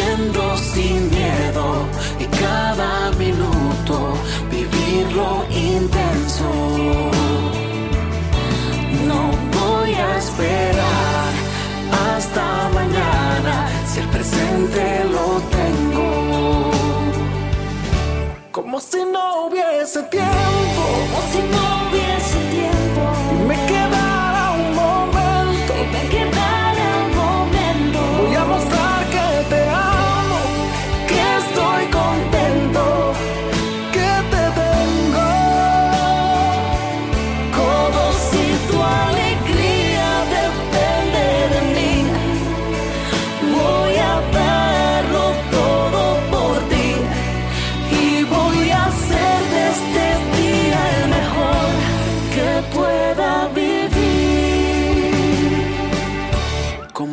[0.01, 1.85] viviendo sin miedo
[2.19, 4.13] y cada minuto
[4.49, 6.49] vivirlo intenso.
[9.07, 11.31] No voy a esperar
[12.07, 16.71] hasta mañana si el presente lo tengo.
[18.51, 23.20] Como si no hubiese tiempo, como si no hubiese tiempo.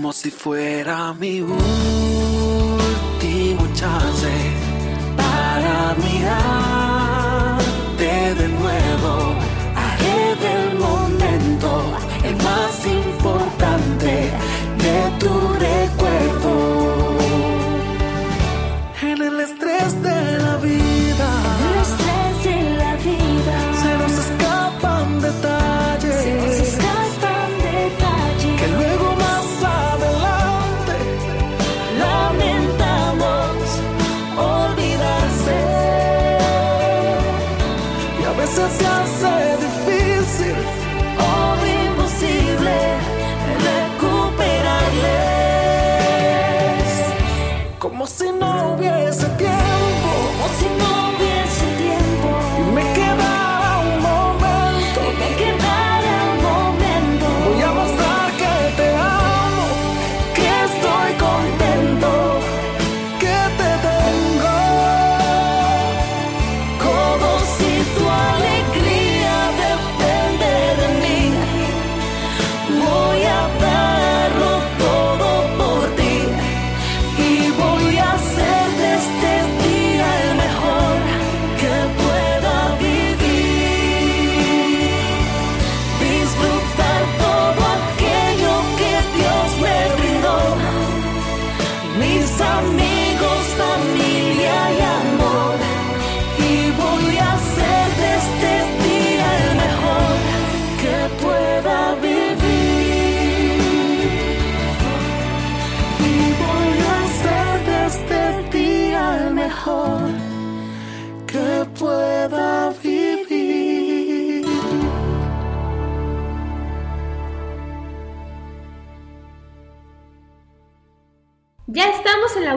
[0.09, 1.69] Como si fuera mi último
[3.75, 4.33] chance
[5.15, 7.55] para mirarte
[8.35, 9.28] de nuevo.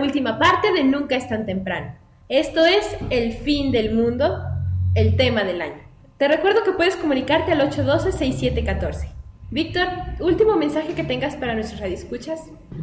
[0.02, 1.93] Última parte de Nunca es tan temprano.
[2.28, 4.43] Esto es el fin del mundo,
[4.95, 5.82] el tema del año.
[6.18, 9.10] Te recuerdo que puedes comunicarte al 812-6714.
[9.49, 9.88] Víctor,
[10.22, 12.39] último mensaje que tengas para nuestros radioescuchas.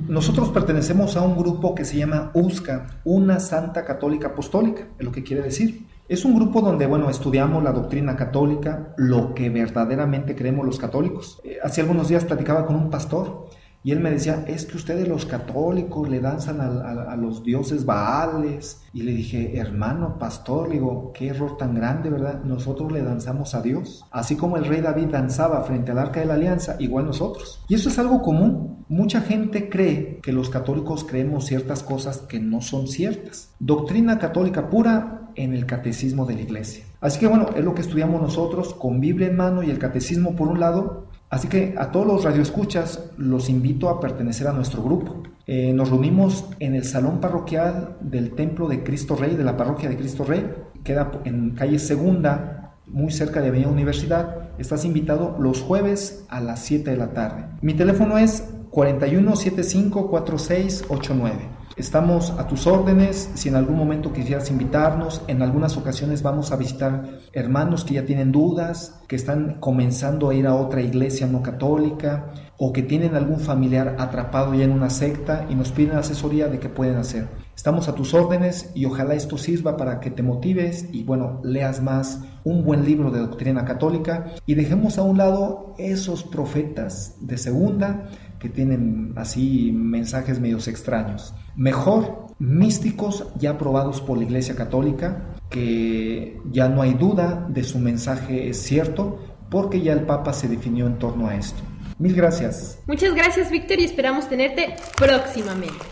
[0.07, 5.11] Nosotros pertenecemos a un grupo que se llama USCA, una Santa Católica Apostólica, es lo
[5.11, 5.87] que quiere decir.
[6.09, 11.41] Es un grupo donde, bueno, estudiamos la doctrina católica, lo que verdaderamente creemos los católicos.
[11.45, 13.49] Eh, hace algunos días platicaba con un pastor
[13.89, 18.83] y él me decía, es que ustedes los católicos le danzan a, los dioses baales.
[18.93, 22.43] Y le dije, hermano, pastor, le digo, qué error tan grande, ¿verdad?
[22.45, 24.05] Nosotros le danzamos a Dios.
[24.11, 27.65] Así como el rey David danzaba frente al arca de la alianza, igual nosotros.
[27.67, 28.85] Y eso es algo común.
[28.91, 33.55] Mucha gente cree que los católicos creemos ciertas cosas que no son ciertas.
[33.59, 36.85] Doctrina católica pura en el catecismo de la iglesia.
[37.01, 40.37] Así que bueno, es lo que estudiamos nosotros con Biblia en mano y el catecismo
[40.37, 44.83] por un lado Así que a todos los radioescuchas los invito a pertenecer a nuestro
[44.83, 45.23] grupo.
[45.47, 49.89] Eh, nos reunimos en el salón parroquial del Templo de Cristo Rey, de la parroquia
[49.89, 50.45] de Cristo Rey,
[50.85, 54.51] queda en calle Segunda, muy cerca de Avenida Universidad.
[54.59, 57.45] Estás invitado los jueves a las 7 de la tarde.
[57.61, 61.58] Mi teléfono es 41754689.
[61.79, 63.31] Estamos a tus órdenes.
[63.35, 68.05] Si en algún momento quisieras invitarnos, en algunas ocasiones vamos a visitar hermanos que ya
[68.05, 73.15] tienen dudas, que están comenzando a ir a otra iglesia no católica o que tienen
[73.15, 77.29] algún familiar atrapado ya en una secta y nos piden asesoría de qué pueden hacer.
[77.55, 81.81] Estamos a tus órdenes y ojalá esto sirva para que te motives y bueno, leas
[81.81, 87.37] más un buen libro de doctrina católica y dejemos a un lado esos profetas de
[87.37, 88.09] segunda
[88.39, 91.35] que tienen así mensajes medios extraños.
[91.57, 97.79] Mejor místicos ya aprobados por la Iglesia Católica, que ya no hay duda de su
[97.79, 99.19] mensaje es cierto,
[99.51, 101.63] porque ya el Papa se definió en torno a esto.
[101.99, 102.79] Mil gracias.
[102.87, 105.85] Muchas gracias, Víctor, y esperamos tenerte próximamente.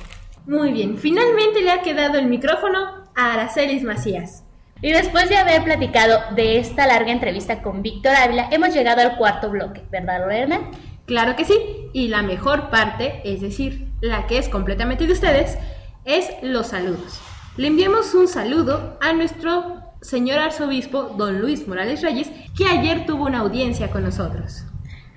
[0.47, 2.79] Muy bien, finalmente le ha quedado el micrófono
[3.17, 4.45] a Aracelis Macías.
[4.83, 9.17] Y después de haber platicado de esta larga entrevista con Víctor Ávila, hemos llegado al
[9.17, 10.71] cuarto bloque, ¿verdad, Lorena?
[11.07, 11.55] Claro que sí,
[11.93, 15.57] y la mejor parte, es decir, la que es completamente de ustedes,
[16.05, 17.21] es los saludos.
[17.57, 23.25] Le enviamos un saludo a nuestro señor arzobispo, don Luis Morales Reyes, que ayer tuvo
[23.25, 24.65] una audiencia con nosotros.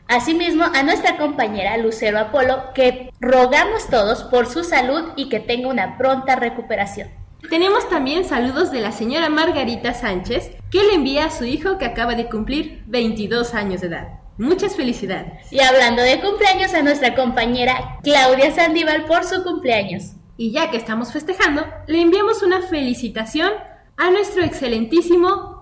[0.07, 5.69] Asimismo, a nuestra compañera Lucero Apolo, que rogamos todos por su salud y que tenga
[5.69, 7.09] una pronta recuperación.
[7.49, 11.85] Tenemos también saludos de la señora Margarita Sánchez, que le envía a su hijo que
[11.85, 14.18] acaba de cumplir 22 años de edad.
[14.39, 15.51] Muchas felicidades.
[15.51, 20.13] Y hablando de cumpleaños, a nuestra compañera Claudia Sandíbal por su cumpleaños.
[20.37, 23.51] Y ya que estamos festejando, le enviamos una felicitación
[23.97, 25.59] a nuestro excelentísimo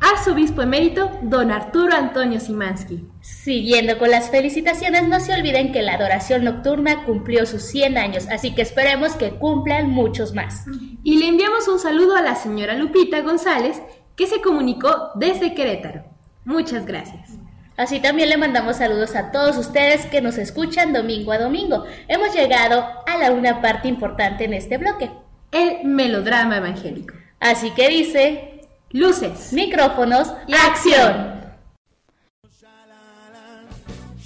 [0.00, 3.08] arzobispo emérito, don Arturo Antonio Simansky.
[3.22, 8.28] Siguiendo con las felicitaciones, no se olviden que la adoración nocturna cumplió sus 100 años,
[8.30, 10.66] así que esperemos que cumplan muchos más.
[11.02, 13.80] Y le enviamos un saludo a la señora Lupita González,
[14.14, 16.04] que se comunicó desde Querétaro.
[16.44, 17.39] Muchas gracias.
[17.80, 21.86] Así también le mandamos saludos a todos ustedes que nos escuchan domingo a domingo.
[22.08, 25.10] Hemos llegado a la una parte importante en este bloque.
[25.50, 27.14] El melodrama evangélico.
[27.40, 31.40] Así que dice, luces, micrófonos y acción.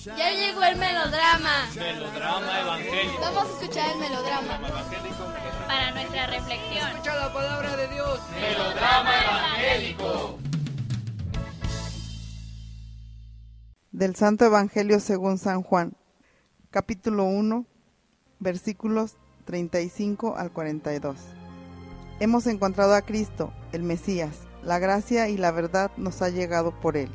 [0.04, 1.68] Ya llegó el melodrama.
[1.76, 3.20] Melodrama evangélico.
[3.20, 4.58] Vamos a escuchar el melodrama.
[5.68, 6.88] Para nuestra reflexión.
[6.88, 8.18] Escucha la palabra de Dios.
[8.34, 10.40] Melodrama evangélico.
[13.94, 15.92] Del Santo Evangelio según San Juan,
[16.72, 17.64] capítulo 1,
[18.40, 21.16] versículos 35 al 42.
[22.18, 24.40] Hemos encontrado a Cristo, el Mesías.
[24.64, 27.08] La gracia y la verdad nos ha llegado por él.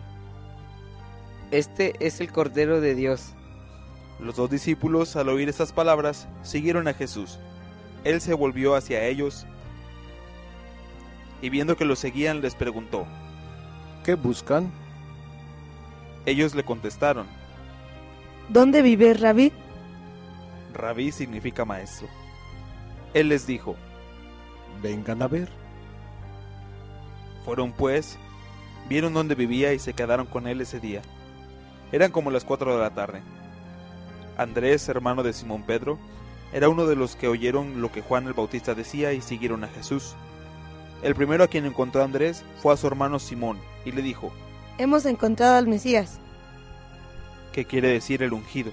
[1.51, 3.33] Este es el Cordero de Dios.
[4.21, 7.39] Los dos discípulos, al oír estas palabras, siguieron a Jesús.
[8.05, 9.45] Él se volvió hacia ellos
[11.41, 13.05] y viendo que lo seguían les preguntó,
[14.05, 14.71] ¿Qué buscan?
[16.25, 17.27] Ellos le contestaron,
[18.49, 19.51] ¿Dónde vive Rabí?
[20.73, 22.07] Rabí significa maestro.
[23.13, 23.75] Él les dijo,
[24.81, 25.49] Vengan a ver.
[27.45, 28.17] Fueron pues,
[28.87, 31.01] vieron dónde vivía y se quedaron con él ese día.
[31.91, 33.21] Eran como las cuatro de la tarde.
[34.37, 35.99] Andrés, hermano de Simón Pedro,
[36.51, 39.67] era uno de los que oyeron lo que Juan el Bautista decía y siguieron a
[39.67, 40.15] Jesús.
[41.03, 44.31] El primero a quien encontró Andrés fue a su hermano Simón y le dijo,
[44.79, 46.19] Hemos encontrado al Mesías.
[47.51, 48.71] ¿Qué quiere decir el ungido?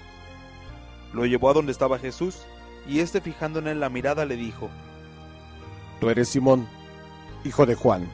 [1.12, 2.42] Lo llevó a donde estaba Jesús
[2.86, 4.70] y éste fijando en él la mirada le dijo,
[5.98, 6.68] Tú eres Simón,
[7.44, 8.08] hijo de Juan.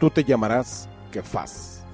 [0.00, 1.84] Tú te llamarás Kefas.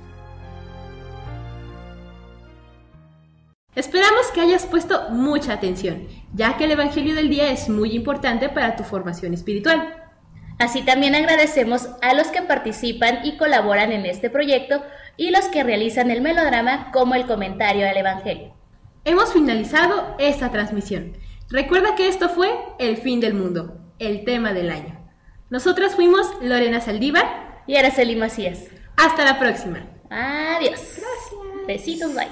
[3.74, 8.48] Esperamos que hayas puesto mucha atención, ya que el Evangelio del día es muy importante
[8.50, 10.01] para tu formación espiritual.
[10.58, 14.82] Así también agradecemos a los que participan y colaboran en este proyecto
[15.16, 18.54] y los que realizan el melodrama como el comentario al Evangelio.
[19.04, 21.16] Hemos finalizado esta transmisión.
[21.50, 24.98] Recuerda que esto fue El fin del mundo, el tema del año.
[25.50, 28.60] Nosotras fuimos Lorena Saldívar y Araceli Macías.
[28.96, 29.80] Hasta la próxima.
[30.08, 30.80] Adiós.
[30.80, 31.66] Gracias.
[31.66, 32.28] Besitos, bye.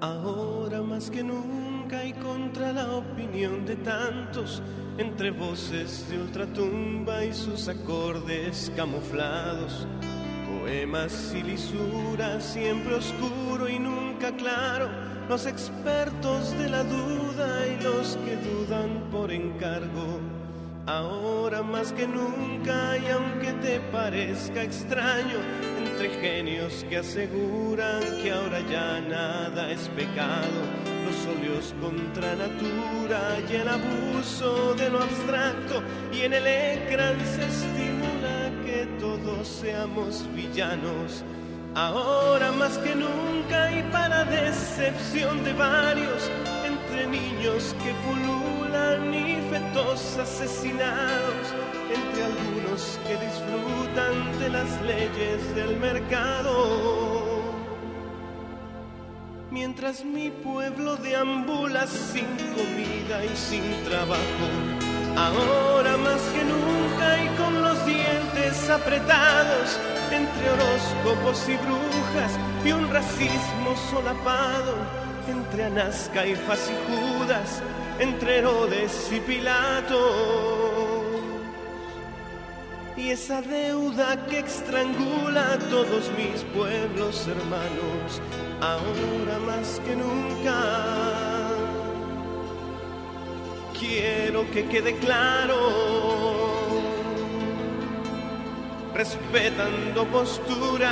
[0.00, 4.62] Ahora más que nunca y contra la opinión de tantos,
[4.98, 9.86] entre voces de ultratumba y sus acordes camuflados,
[10.48, 14.88] poemas y lisuras, siempre oscuro y nunca claro,
[15.28, 20.20] los expertos de la duda y los que dudan por encargo.
[20.86, 25.38] Ahora más que nunca y aunque te parezca extraño,
[26.00, 30.60] entre genios que aseguran que ahora ya nada es pecado,
[31.04, 37.46] los óleos contra natura y el abuso de lo abstracto y en el ecran se
[37.46, 41.22] estimula que todos seamos villanos.
[41.74, 46.30] Ahora más que nunca y para decepción de varios,
[46.64, 51.54] entre niños que pululan y fetos asesinados,
[51.94, 52.49] entre algunos
[53.06, 57.40] que disfrutan de las leyes del mercado.
[59.50, 64.46] Mientras mi pueblo deambula sin comida y sin trabajo,
[65.16, 69.78] ahora más que nunca y con los dientes apretados,
[70.12, 72.32] entre horóscopos y brujas
[72.64, 74.74] y un racismo solapado,
[75.28, 77.62] entre Anás, Caifás y Judas,
[77.98, 80.69] entre Herodes y Pilato.
[83.00, 88.20] Y esa deuda que estrangula a todos mis pueblos hermanos,
[88.60, 90.54] ahora más que nunca.
[93.72, 95.56] Quiero que quede claro
[98.94, 100.90] respetando posturas.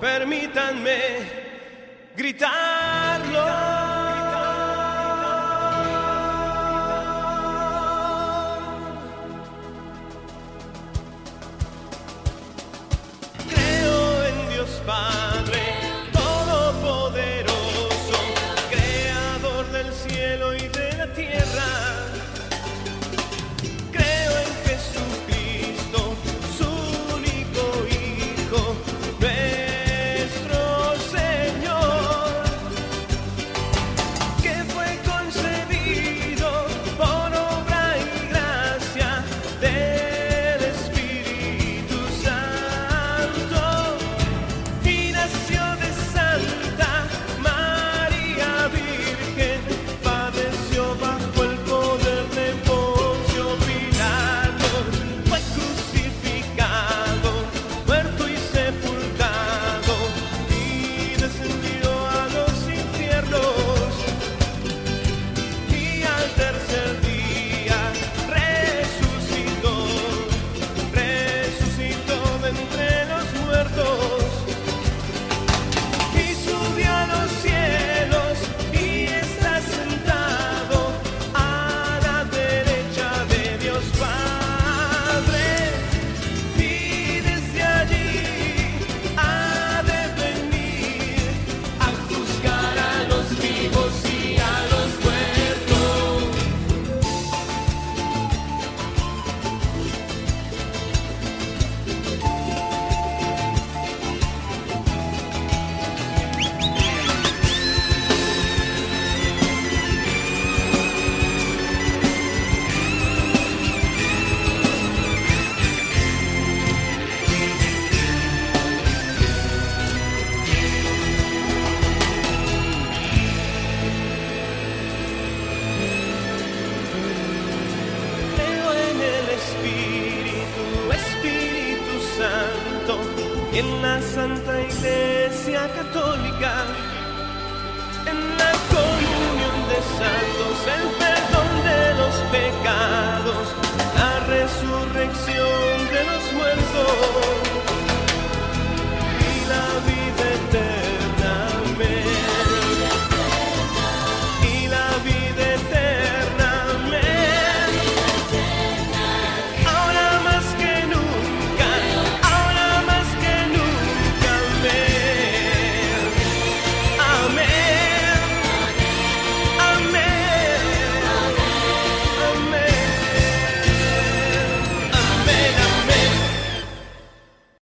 [0.00, 0.98] Permítanme
[2.16, 3.73] gritarlo.